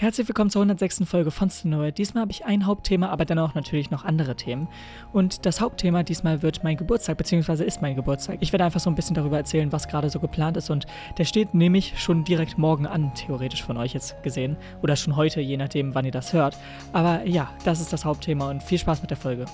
Herzlich 0.00 0.28
willkommen 0.28 0.48
zur 0.48 0.62
106. 0.62 1.02
Folge 1.06 1.32
von 1.32 1.50
Stenoe. 1.50 1.90
Diesmal 1.90 2.20
habe 2.20 2.30
ich 2.30 2.44
ein 2.44 2.66
Hauptthema, 2.66 3.08
aber 3.08 3.24
dennoch 3.24 3.56
natürlich 3.56 3.90
noch 3.90 4.04
andere 4.04 4.36
Themen. 4.36 4.68
Und 5.12 5.44
das 5.44 5.60
Hauptthema 5.60 6.04
diesmal 6.04 6.40
wird 6.40 6.62
mein 6.62 6.76
Geburtstag, 6.76 7.18
beziehungsweise 7.18 7.64
ist 7.64 7.82
mein 7.82 7.96
Geburtstag. 7.96 8.36
Ich 8.38 8.52
werde 8.52 8.64
einfach 8.64 8.78
so 8.78 8.88
ein 8.90 8.94
bisschen 8.94 9.16
darüber 9.16 9.38
erzählen, 9.38 9.72
was 9.72 9.88
gerade 9.88 10.08
so 10.08 10.20
geplant 10.20 10.56
ist. 10.56 10.70
Und 10.70 10.86
der 11.18 11.24
steht 11.24 11.52
nämlich 11.52 12.00
schon 12.00 12.22
direkt 12.22 12.58
morgen 12.58 12.86
an, 12.86 13.12
theoretisch 13.14 13.64
von 13.64 13.76
euch 13.76 13.92
jetzt 13.92 14.22
gesehen. 14.22 14.56
Oder 14.84 14.94
schon 14.94 15.16
heute, 15.16 15.40
je 15.40 15.56
nachdem, 15.56 15.96
wann 15.96 16.04
ihr 16.04 16.12
das 16.12 16.32
hört. 16.32 16.56
Aber 16.92 17.26
ja, 17.26 17.50
das 17.64 17.80
ist 17.80 17.92
das 17.92 18.04
Hauptthema 18.04 18.50
und 18.50 18.62
viel 18.62 18.78
Spaß 18.78 19.00
mit 19.00 19.10
der 19.10 19.16
Folge. 19.16 19.46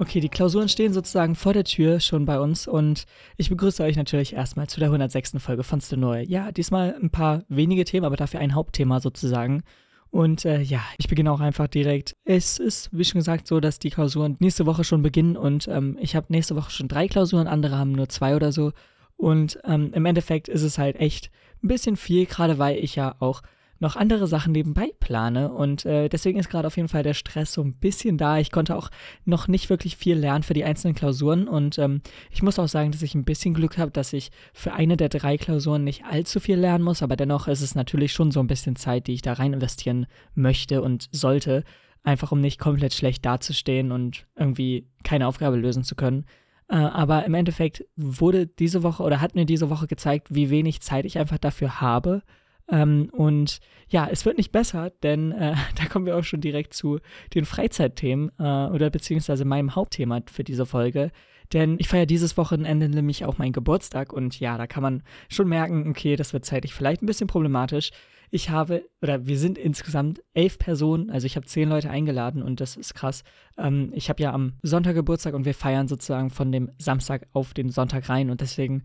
Okay, 0.00 0.18
die 0.18 0.28
Klausuren 0.28 0.68
stehen 0.68 0.92
sozusagen 0.92 1.36
vor 1.36 1.52
der 1.52 1.62
Tür 1.62 2.00
schon 2.00 2.26
bei 2.26 2.40
uns 2.40 2.66
und 2.66 3.04
ich 3.36 3.48
begrüße 3.48 3.82
euch 3.84 3.94
natürlich 3.94 4.32
erstmal 4.32 4.66
zu 4.66 4.80
der 4.80 4.88
106. 4.88 5.34
Folge 5.38 5.62
von 5.62 5.80
Stenoy. 5.80 6.24
Ja, 6.24 6.50
diesmal 6.50 6.96
ein 7.00 7.10
paar 7.10 7.44
wenige 7.48 7.84
Themen, 7.84 8.04
aber 8.04 8.16
dafür 8.16 8.40
ein 8.40 8.56
Hauptthema 8.56 8.98
sozusagen. 8.98 9.62
Und 10.10 10.44
äh, 10.44 10.60
ja, 10.60 10.80
ich 10.98 11.06
beginne 11.06 11.30
auch 11.30 11.38
einfach 11.38 11.68
direkt. 11.68 12.16
Es 12.24 12.58
ist, 12.58 12.88
wie 12.92 13.04
schon 13.04 13.20
gesagt, 13.20 13.46
so, 13.46 13.60
dass 13.60 13.78
die 13.78 13.90
Klausuren 13.90 14.36
nächste 14.40 14.66
Woche 14.66 14.82
schon 14.82 15.02
beginnen 15.02 15.36
und 15.36 15.68
ähm, 15.68 15.96
ich 16.00 16.16
habe 16.16 16.26
nächste 16.28 16.56
Woche 16.56 16.72
schon 16.72 16.88
drei 16.88 17.06
Klausuren, 17.06 17.46
andere 17.46 17.78
haben 17.78 17.92
nur 17.92 18.08
zwei 18.08 18.34
oder 18.34 18.50
so. 18.50 18.72
Und 19.16 19.60
ähm, 19.64 19.92
im 19.94 20.06
Endeffekt 20.06 20.48
ist 20.48 20.62
es 20.62 20.76
halt 20.76 20.96
echt 20.96 21.30
ein 21.62 21.68
bisschen 21.68 21.96
viel, 21.96 22.26
gerade 22.26 22.58
weil 22.58 22.78
ich 22.78 22.96
ja 22.96 23.14
auch 23.20 23.42
noch 23.80 23.96
andere 23.96 24.26
Sachen 24.26 24.52
nebenbei 24.52 24.92
plane 25.00 25.52
und 25.52 25.84
äh, 25.84 26.08
deswegen 26.08 26.38
ist 26.38 26.48
gerade 26.48 26.66
auf 26.66 26.76
jeden 26.76 26.88
Fall 26.88 27.02
der 27.02 27.14
Stress 27.14 27.52
so 27.52 27.62
ein 27.62 27.74
bisschen 27.74 28.18
da. 28.18 28.38
Ich 28.38 28.50
konnte 28.50 28.76
auch 28.76 28.90
noch 29.24 29.48
nicht 29.48 29.70
wirklich 29.70 29.96
viel 29.96 30.16
lernen 30.16 30.42
für 30.42 30.54
die 30.54 30.64
einzelnen 30.64 30.94
Klausuren 30.94 31.48
und 31.48 31.78
ähm, 31.78 32.00
ich 32.30 32.42
muss 32.42 32.58
auch 32.58 32.68
sagen, 32.68 32.92
dass 32.92 33.02
ich 33.02 33.14
ein 33.14 33.24
bisschen 33.24 33.54
Glück 33.54 33.78
habe, 33.78 33.90
dass 33.90 34.12
ich 34.12 34.30
für 34.52 34.72
eine 34.72 34.96
der 34.96 35.08
drei 35.08 35.36
Klausuren 35.36 35.84
nicht 35.84 36.04
allzu 36.04 36.40
viel 36.40 36.56
lernen 36.56 36.84
muss, 36.84 37.02
aber 37.02 37.16
dennoch 37.16 37.48
ist 37.48 37.62
es 37.62 37.74
natürlich 37.74 38.12
schon 38.12 38.30
so 38.30 38.40
ein 38.40 38.46
bisschen 38.46 38.76
Zeit, 38.76 39.06
die 39.06 39.14
ich 39.14 39.22
da 39.22 39.34
rein 39.34 39.52
investieren 39.52 40.06
möchte 40.34 40.82
und 40.82 41.08
sollte, 41.12 41.64
einfach 42.04 42.32
um 42.32 42.40
nicht 42.40 42.60
komplett 42.60 42.92
schlecht 42.92 43.24
dazustehen 43.24 43.90
und 43.90 44.26
irgendwie 44.36 44.86
keine 45.02 45.26
Aufgabe 45.26 45.56
lösen 45.56 45.84
zu 45.84 45.94
können. 45.94 46.26
Äh, 46.68 46.76
aber 46.76 47.24
im 47.24 47.34
Endeffekt 47.34 47.84
wurde 47.96 48.46
diese 48.46 48.82
Woche 48.82 49.02
oder 49.02 49.20
hat 49.20 49.34
mir 49.34 49.46
diese 49.46 49.70
Woche 49.70 49.86
gezeigt, 49.86 50.28
wie 50.30 50.50
wenig 50.50 50.80
Zeit 50.80 51.06
ich 51.06 51.18
einfach 51.18 51.38
dafür 51.38 51.80
habe 51.80 52.22
ähm, 52.68 53.10
und 53.12 53.60
ja, 53.88 54.08
es 54.10 54.24
wird 54.24 54.38
nicht 54.38 54.52
besser, 54.52 54.90
denn 55.02 55.32
äh, 55.32 55.54
da 55.76 55.86
kommen 55.86 56.06
wir 56.06 56.16
auch 56.16 56.24
schon 56.24 56.40
direkt 56.40 56.74
zu 56.74 56.98
den 57.34 57.44
Freizeitthemen 57.44 58.30
äh, 58.38 58.42
oder 58.42 58.90
beziehungsweise 58.90 59.44
meinem 59.44 59.74
Hauptthema 59.74 60.20
für 60.26 60.44
diese 60.44 60.66
Folge. 60.66 61.10
Denn 61.52 61.76
ich 61.78 61.88
feiere 61.88 62.06
dieses 62.06 62.36
Wochenende 62.38 62.88
nämlich 62.88 63.24
auch 63.24 63.36
meinen 63.36 63.52
Geburtstag 63.52 64.12
und 64.12 64.40
ja, 64.40 64.56
da 64.56 64.66
kann 64.66 64.82
man 64.82 65.02
schon 65.28 65.48
merken, 65.48 65.88
okay, 65.88 66.16
das 66.16 66.32
wird 66.32 66.46
zeitlich 66.46 66.72
vielleicht 66.72 67.02
ein 67.02 67.06
bisschen 67.06 67.26
problematisch. 67.26 67.90
Ich 68.30 68.50
habe, 68.50 68.88
oder 69.02 69.26
wir 69.26 69.38
sind 69.38 69.58
insgesamt 69.58 70.22
elf 70.32 70.58
Personen, 70.58 71.10
also 71.10 71.26
ich 71.26 71.36
habe 71.36 71.46
zehn 71.46 71.68
Leute 71.68 71.90
eingeladen 71.90 72.42
und 72.42 72.60
das 72.60 72.76
ist 72.76 72.94
krass. 72.94 73.22
Ähm, 73.58 73.92
ich 73.94 74.08
habe 74.08 74.22
ja 74.22 74.32
am 74.32 74.54
Sonntag 74.62 74.94
Geburtstag 74.94 75.34
und 75.34 75.44
wir 75.44 75.54
feiern 75.54 75.86
sozusagen 75.86 76.30
von 76.30 76.50
dem 76.50 76.70
Samstag 76.78 77.28
auf 77.32 77.52
den 77.52 77.68
Sonntag 77.68 78.08
rein 78.08 78.30
und 78.30 78.40
deswegen 78.40 78.82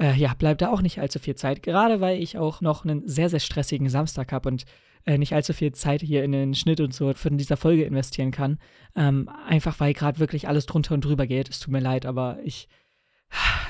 äh, 0.00 0.14
ja, 0.14 0.34
bleibt 0.34 0.62
da 0.62 0.70
auch 0.70 0.80
nicht 0.80 0.98
allzu 0.98 1.18
viel 1.18 1.34
Zeit. 1.34 1.62
Gerade 1.62 2.00
weil 2.00 2.20
ich 2.22 2.38
auch 2.38 2.60
noch 2.60 2.84
einen 2.84 3.06
sehr, 3.06 3.28
sehr 3.28 3.40
stressigen 3.40 3.88
Samstag 3.88 4.32
habe 4.32 4.48
und 4.48 4.64
äh, 5.04 5.18
nicht 5.18 5.34
allzu 5.34 5.52
viel 5.52 5.72
Zeit 5.72 6.00
hier 6.00 6.24
in 6.24 6.32
den 6.32 6.54
Schnitt 6.54 6.80
und 6.80 6.94
so 6.94 7.12
von 7.12 7.36
dieser 7.36 7.56
Folge 7.56 7.84
investieren 7.84 8.30
kann. 8.30 8.58
Ähm, 8.96 9.28
einfach 9.46 9.78
weil 9.78 9.92
gerade 9.92 10.18
wirklich 10.18 10.48
alles 10.48 10.66
drunter 10.66 10.94
und 10.94 11.04
drüber 11.04 11.26
geht. 11.26 11.48
Es 11.50 11.60
tut 11.60 11.72
mir 11.72 11.80
leid, 11.80 12.06
aber 12.06 12.38
ich, 12.42 12.68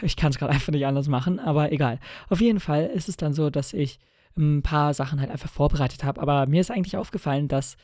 ich 0.02 0.16
kann 0.16 0.30
es 0.30 0.38
gerade 0.38 0.52
einfach 0.52 0.72
nicht 0.72 0.86
anders 0.86 1.08
machen. 1.08 1.40
Aber 1.40 1.72
egal. 1.72 1.98
Auf 2.28 2.40
jeden 2.40 2.60
Fall 2.60 2.86
ist 2.86 3.08
es 3.08 3.16
dann 3.16 3.34
so, 3.34 3.50
dass 3.50 3.72
ich 3.72 3.98
ein 4.36 4.62
paar 4.62 4.94
Sachen 4.94 5.20
halt 5.20 5.30
einfach 5.30 5.50
vorbereitet 5.50 6.04
habe. 6.04 6.20
Aber 6.20 6.46
mir 6.46 6.60
ist 6.60 6.70
eigentlich 6.70 6.96
aufgefallen, 6.96 7.48
dass 7.48 7.76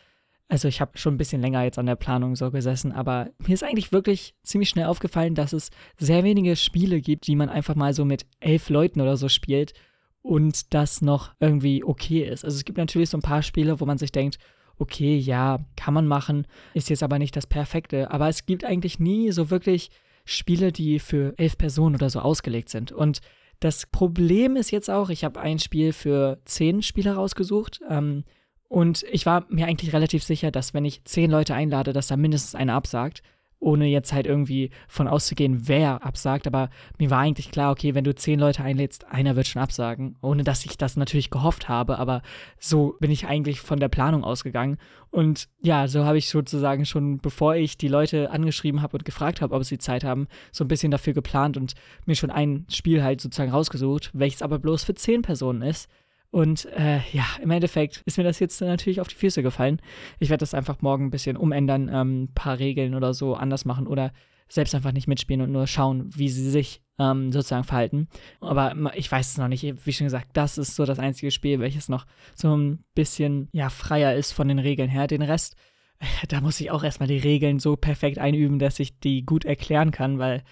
also 0.48 0.68
ich 0.68 0.80
habe 0.80 0.96
schon 0.96 1.14
ein 1.14 1.18
bisschen 1.18 1.40
länger 1.40 1.62
jetzt 1.64 1.78
an 1.78 1.86
der 1.86 1.96
Planung 1.96 2.36
so 2.36 2.50
gesessen, 2.50 2.92
aber 2.92 3.30
mir 3.38 3.54
ist 3.54 3.64
eigentlich 3.64 3.92
wirklich 3.92 4.34
ziemlich 4.42 4.68
schnell 4.68 4.86
aufgefallen, 4.86 5.34
dass 5.34 5.52
es 5.52 5.70
sehr 5.98 6.22
wenige 6.24 6.54
Spiele 6.56 7.00
gibt, 7.00 7.26
die 7.26 7.36
man 7.36 7.48
einfach 7.48 7.74
mal 7.74 7.92
so 7.92 8.04
mit 8.04 8.26
elf 8.40 8.70
Leuten 8.70 9.00
oder 9.00 9.16
so 9.16 9.28
spielt 9.28 9.74
und 10.22 10.72
das 10.74 11.02
noch 11.02 11.32
irgendwie 11.40 11.82
okay 11.84 12.22
ist. 12.22 12.44
Also 12.44 12.56
es 12.56 12.64
gibt 12.64 12.78
natürlich 12.78 13.10
so 13.10 13.18
ein 13.18 13.22
paar 13.22 13.42
Spiele, 13.42 13.80
wo 13.80 13.86
man 13.86 13.98
sich 13.98 14.12
denkt, 14.12 14.38
okay, 14.78 15.16
ja, 15.16 15.64
kann 15.74 15.94
man 15.94 16.06
machen, 16.06 16.46
ist 16.74 16.90
jetzt 16.90 17.02
aber 17.02 17.18
nicht 17.18 17.34
das 17.34 17.46
Perfekte. 17.46 18.10
Aber 18.10 18.28
es 18.28 18.46
gibt 18.46 18.64
eigentlich 18.64 18.98
nie 18.98 19.32
so 19.32 19.50
wirklich 19.50 19.90
Spiele, 20.24 20.72
die 20.72 20.98
für 20.98 21.34
elf 21.38 21.56
Personen 21.56 21.94
oder 21.94 22.10
so 22.10 22.20
ausgelegt 22.20 22.68
sind. 22.68 22.92
Und 22.92 23.20
das 23.60 23.86
Problem 23.86 24.56
ist 24.56 24.70
jetzt 24.70 24.90
auch, 24.90 25.08
ich 25.08 25.24
habe 25.24 25.40
ein 25.40 25.58
Spiel 25.58 25.92
für 25.92 26.38
zehn 26.44 26.82
Spieler 26.82 27.14
rausgesucht. 27.14 27.80
Ähm, 27.88 28.24
und 28.68 29.04
ich 29.10 29.26
war 29.26 29.46
mir 29.48 29.66
eigentlich 29.66 29.92
relativ 29.92 30.24
sicher, 30.24 30.50
dass 30.50 30.74
wenn 30.74 30.84
ich 30.84 31.04
zehn 31.04 31.30
Leute 31.30 31.54
einlade, 31.54 31.92
dass 31.92 32.08
da 32.08 32.16
mindestens 32.16 32.54
einer 32.54 32.74
absagt, 32.74 33.22
ohne 33.58 33.86
jetzt 33.86 34.12
halt 34.12 34.26
irgendwie 34.26 34.70
von 34.88 35.08
auszugehen, 35.08 35.66
wer 35.68 36.04
absagt. 36.04 36.46
Aber 36.46 36.70
mir 36.98 37.10
war 37.10 37.20
eigentlich 37.20 37.50
klar, 37.50 37.72
okay, 37.72 37.94
wenn 37.94 38.04
du 38.04 38.14
zehn 38.14 38.38
Leute 38.38 38.62
einlädst, 38.62 39.06
einer 39.08 39.36
wird 39.36 39.46
schon 39.46 39.62
absagen, 39.62 40.16
ohne 40.20 40.44
dass 40.44 40.64
ich 40.64 40.76
das 40.76 40.96
natürlich 40.96 41.30
gehofft 41.30 41.68
habe. 41.68 41.98
Aber 41.98 42.22
so 42.58 42.96
bin 43.00 43.10
ich 43.10 43.26
eigentlich 43.26 43.60
von 43.60 43.80
der 43.80 43.88
Planung 43.88 44.24
ausgegangen. 44.24 44.76
Und 45.10 45.48
ja, 45.62 45.88
so 45.88 46.04
habe 46.04 46.18
ich 46.18 46.28
sozusagen 46.28 46.84
schon, 46.84 47.18
bevor 47.18 47.54
ich 47.54 47.78
die 47.78 47.88
Leute 47.88 48.30
angeschrieben 48.30 48.82
habe 48.82 48.98
und 48.98 49.04
gefragt 49.04 49.40
habe, 49.40 49.54
ob 49.54 49.64
sie 49.64 49.78
Zeit 49.78 50.04
haben, 50.04 50.28
so 50.52 50.64
ein 50.64 50.68
bisschen 50.68 50.90
dafür 50.90 51.14
geplant 51.14 51.56
und 51.56 51.74
mir 52.04 52.14
schon 52.14 52.30
ein 52.30 52.66
Spiel 52.70 53.02
halt 53.02 53.20
sozusagen 53.20 53.50
rausgesucht, 53.50 54.10
welches 54.12 54.42
aber 54.42 54.58
bloß 54.58 54.84
für 54.84 54.94
zehn 54.94 55.22
Personen 55.22 55.62
ist. 55.62 55.88
Und 56.30 56.66
äh, 56.66 57.00
ja, 57.12 57.24
im 57.42 57.50
Endeffekt 57.50 58.02
ist 58.04 58.18
mir 58.18 58.24
das 58.24 58.40
jetzt 58.40 58.60
natürlich 58.60 59.00
auf 59.00 59.08
die 59.08 59.14
Füße 59.14 59.42
gefallen. 59.42 59.80
Ich 60.18 60.30
werde 60.30 60.42
das 60.42 60.54
einfach 60.54 60.82
morgen 60.82 61.06
ein 61.06 61.10
bisschen 61.10 61.36
umändern, 61.36 61.88
ein 61.88 62.08
ähm, 62.08 62.28
paar 62.34 62.58
Regeln 62.58 62.94
oder 62.94 63.14
so 63.14 63.34
anders 63.34 63.64
machen 63.64 63.86
oder 63.86 64.12
selbst 64.48 64.74
einfach 64.74 64.92
nicht 64.92 65.08
mitspielen 65.08 65.40
und 65.40 65.52
nur 65.52 65.66
schauen, 65.66 66.10
wie 66.14 66.28
sie 66.28 66.48
sich 66.50 66.82
ähm, 66.98 67.32
sozusagen 67.32 67.64
verhalten. 67.64 68.08
Aber 68.40 68.74
ich 68.94 69.10
weiß 69.10 69.32
es 69.32 69.38
noch 69.38 69.48
nicht. 69.48 69.86
Wie 69.86 69.92
schon 69.92 70.06
gesagt, 70.06 70.28
das 70.34 70.58
ist 70.58 70.76
so 70.76 70.84
das 70.84 70.98
einzige 70.98 71.30
Spiel, 71.30 71.60
welches 71.60 71.88
noch 71.88 72.06
so 72.34 72.56
ein 72.56 72.84
bisschen 72.94 73.48
ja, 73.52 73.70
freier 73.70 74.14
ist 74.14 74.32
von 74.32 74.48
den 74.48 74.58
Regeln 74.58 74.88
her. 74.88 75.06
Den 75.06 75.22
Rest, 75.22 75.56
da 76.28 76.40
muss 76.40 76.60
ich 76.60 76.70
auch 76.70 76.84
erstmal 76.84 77.08
die 77.08 77.18
Regeln 77.18 77.58
so 77.58 77.76
perfekt 77.76 78.18
einüben, 78.18 78.58
dass 78.58 78.78
ich 78.78 78.98
die 79.00 79.24
gut 79.24 79.44
erklären 79.44 79.90
kann, 79.90 80.18
weil 80.18 80.42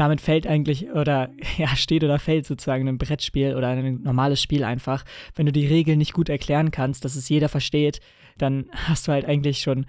damit 0.00 0.22
fällt 0.22 0.46
eigentlich 0.46 0.90
oder 0.90 1.30
ja, 1.58 1.76
steht 1.76 2.02
oder 2.02 2.18
fällt 2.18 2.46
sozusagen 2.46 2.88
ein 2.88 2.98
Brettspiel 2.98 3.54
oder 3.54 3.68
ein 3.68 4.02
normales 4.02 4.40
Spiel 4.40 4.64
einfach. 4.64 5.04
Wenn 5.34 5.46
du 5.46 5.52
die 5.52 5.66
Regeln 5.66 5.98
nicht 5.98 6.14
gut 6.14 6.30
erklären 6.30 6.70
kannst, 6.70 7.04
dass 7.04 7.16
es 7.16 7.28
jeder 7.28 7.50
versteht, 7.50 8.00
dann 8.38 8.66
hast 8.88 9.06
du 9.06 9.12
halt 9.12 9.26
eigentlich 9.26 9.60
schon 9.60 9.86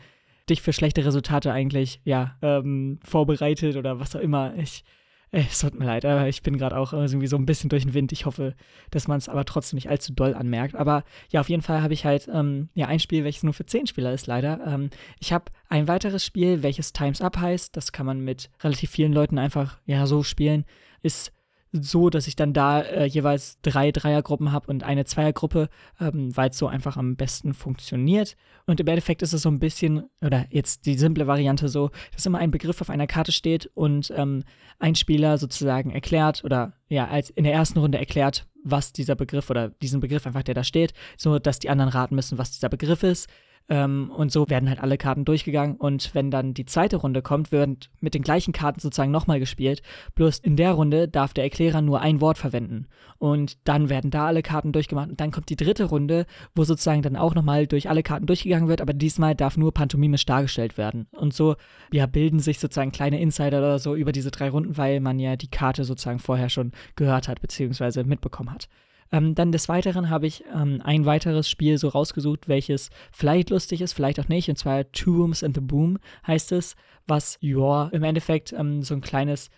dich 0.50 0.62
für 0.62 0.74
schlechte 0.74 1.06
Resultate 1.06 1.54
eigentlich, 1.54 2.02
ja, 2.04 2.36
ähm, 2.42 3.00
vorbereitet 3.04 3.78
oder 3.78 4.00
was 4.02 4.16
auch 4.16 4.20
immer. 4.20 4.54
Ich, 4.58 4.84
es 5.32 5.60
tut 5.60 5.80
mir 5.80 5.86
leid, 5.86 6.04
aber 6.04 6.28
ich 6.28 6.42
bin 6.42 6.58
gerade 6.58 6.78
auch 6.78 6.92
irgendwie 6.92 7.28
so 7.28 7.38
ein 7.38 7.46
bisschen 7.46 7.70
durch 7.70 7.84
den 7.84 7.94
Wind. 7.94 8.12
Ich 8.12 8.26
hoffe, 8.26 8.54
dass 8.90 9.08
man 9.08 9.18
es 9.18 9.30
aber 9.30 9.46
trotzdem 9.46 9.78
nicht 9.78 9.90
allzu 9.90 10.12
doll 10.14 10.34
anmerkt. 10.34 10.76
Aber 10.76 11.06
ja, 11.30 11.40
auf 11.40 11.50
jeden 11.50 11.62
Fall 11.62 11.82
habe 11.82 11.94
ich 11.94 12.04
halt 12.06 12.28
ähm, 12.34 12.68
ja 12.74 12.88
ein 12.88 13.00
Spiel, 13.00 13.24
welches 13.24 13.44
nur 13.44 13.54
für 13.54 13.66
zehn 13.66 13.88
Spieler 13.88 14.14
ist, 14.14 14.28
leider. 14.28 14.60
Ähm, 14.66 14.90
ich 15.20 15.32
habe 15.32 15.46
ein 15.70 15.88
weiteres 15.88 16.26
Spiel, 16.26 16.64
welches 16.64 16.92
Times 16.92 17.22
Up 17.22 17.38
heißt. 17.38 17.78
Das 17.78 17.94
kann 17.94 18.06
man 18.06 18.20
mit 18.20 18.50
relativ 18.62 18.90
vielen 18.90 19.14
Leuten 19.14 19.38
einfach 19.38 19.78
ja 19.86 20.06
so 20.06 20.22
spielen. 20.24 20.66
Ist 21.02 21.32
so, 21.72 22.10
dass 22.10 22.28
ich 22.28 22.36
dann 22.36 22.54
da 22.54 22.82
äh, 22.82 23.06
jeweils 23.06 23.60
drei 23.62 23.92
Dreiergruppen 23.92 24.52
habe 24.52 24.68
und 24.68 24.84
eine 24.84 25.06
Zweiergruppe, 25.06 25.70
ähm, 26.00 26.36
weil 26.36 26.50
es 26.50 26.58
so 26.58 26.68
einfach 26.68 26.98
am 26.98 27.16
besten 27.16 27.54
funktioniert. 27.54 28.36
Und 28.66 28.80
im 28.80 28.88
Endeffekt 28.88 29.22
ist 29.22 29.34
es 29.34 29.44
so 29.44 29.50
ein 29.50 29.60
bisschen, 29.60 30.04
oder 30.22 30.46
jetzt 30.50 30.86
die 30.86 30.98
simple 30.98 31.28
Variante 31.28 31.70
so, 31.70 31.92
dass 32.14 32.26
immer 32.26 32.40
ein 32.40 32.52
Begriff 32.52 32.82
auf 32.82 32.90
einer 32.90 33.08
Karte 33.08 33.32
steht 33.32 33.70
und 33.74 34.12
ähm, 34.16 34.44
ein 34.80 34.96
Spieler 34.96 35.38
sozusagen 35.38 35.92
erklärt 35.92 36.44
oder 36.44 36.74
ja, 36.90 37.08
als 37.08 37.30
in 37.30 37.46
der 37.46 37.54
ersten 37.54 37.80
Runde 37.80 37.98
erklärt, 37.98 38.48
was 38.64 38.92
dieser 38.92 39.16
Begriff 39.16 39.50
oder 39.50 39.70
diesen 39.70 40.02
Begriff 40.02 40.28
einfach, 40.28 40.44
der 40.44 40.56
da 40.56 40.64
steht, 40.64 40.94
so 41.18 41.40
dass 41.40 41.60
die 41.60 41.70
anderen 41.70 41.92
raten 41.92 42.16
müssen, 42.16 42.38
was 42.38 42.52
dieser 42.52 42.70
Begriff 42.70 43.04
ist. 43.04 43.30
Ähm, 43.72 44.12
und 44.14 44.34
so 44.34 44.50
werden 44.50 44.68
halt 44.68 44.82
alle 44.82 44.98
Karten 44.98 45.24
durchgegangen. 45.24 45.78
Und 45.78 46.14
wenn 46.14 46.30
dann 46.30 46.54
die 46.54 46.66
zweite 46.66 46.98
Runde 46.98 47.22
kommt, 47.22 47.54
wird 47.54 47.90
mit 48.02 48.14
den 48.14 48.22
gleichen 48.22 48.52
Karten 48.52 48.82
sozusagen 48.82 49.12
nochmal 49.12 49.40
gespielt. 49.40 49.82
Bloß 50.14 50.40
in 50.40 50.58
der 50.58 50.74
Runde 50.74 51.08
darf 51.08 51.34
der 51.34 51.46
Erklärer 51.46 51.82
nur 51.82 52.02
ein 52.02 52.20
Wort 52.20 52.38
verwenden. 52.38 52.88
Und 53.18 53.58
dann 53.66 53.88
werden 53.88 54.12
da 54.12 54.28
alle 54.28 54.42
Karten 54.42 54.74
durchgemacht. 54.74 55.10
Und 55.10 55.22
dann 55.22 55.32
kommt 55.32 55.48
die 55.48 55.56
dritte 55.56 55.86
Runde, 55.86 56.26
wo 56.54 56.66
sozusagen 56.66 57.02
dann 57.02 57.16
auch 57.16 57.34
nochmal 57.34 57.66
durch 57.66 57.90
alle 57.90 58.04
Karten 58.04 58.26
durchgegangen 58.26 58.68
wird. 58.68 58.82
Aber 58.82 58.92
diesmal 58.92 59.36
darf 59.36 59.56
nur 59.56 59.74
pantomimisch 59.74 60.26
dargestellt 60.26 60.78
werden. 60.78 61.08
Und 61.12 61.34
so 61.34 61.56
ja, 61.94 62.08
bilden 62.08 62.40
sich 62.40 62.60
sozusagen 62.60 62.92
kleine 62.92 63.22
Insider 63.22 63.60
oder 63.60 63.80
so 63.80 63.96
über 63.96 64.12
diese 64.12 64.32
drei 64.32 64.50
Runden, 64.50 64.76
weil 64.76 65.00
man 65.00 65.18
ja 65.18 65.38
die 65.38 65.50
Karte 65.50 65.86
sozusagen 65.86 66.20
vorher 66.20 66.50
schon 66.50 66.74
gehört 66.98 67.30
hat, 67.30 67.40
beziehungsweise 67.40 68.04
mitbekommen 68.04 68.52
hat. 68.52 68.68
Ähm, 69.12 69.36
dann 69.36 69.52
des 69.52 69.68
Weiteren 69.68 70.10
habe 70.10 70.28
ich 70.28 70.44
ähm, 70.56 70.82
ein 70.84 71.06
weiteres 71.06 71.50
Spiel 71.50 71.78
so 71.78 71.90
rausgesucht, 71.90 72.48
welches 72.48 72.90
vielleicht 73.12 73.50
lustig 73.50 73.82
ist, 73.82 73.94
vielleicht 73.94 74.20
auch 74.20 74.30
nicht. 74.30 74.50
Und 74.50 74.58
zwar 74.58 74.90
Two 74.92 75.18
Rooms 75.18 75.44
and 75.44 75.56
the 75.56 75.62
Boom 75.62 75.98
heißt 76.26 76.52
es, 76.54 76.76
was 77.08 77.38
ja 77.42 77.90
im 77.90 78.04
Endeffekt 78.04 78.54
ähm, 78.54 78.84
so 78.84 78.94
ein 78.94 79.02
kleines 79.02 79.50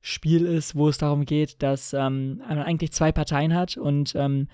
Spiel 0.00 0.44
ist, 0.46 0.76
wo 0.76 0.88
es 0.88 0.98
darum 0.98 1.24
geht, 1.24 1.62
dass 1.62 1.92
ähm, 1.92 2.38
man 2.38 2.58
eigentlich 2.58 2.92
zwei 2.92 3.12
Parteien 3.12 3.54
hat 3.54 3.76
und 3.76 4.14
ähm, 4.16 4.48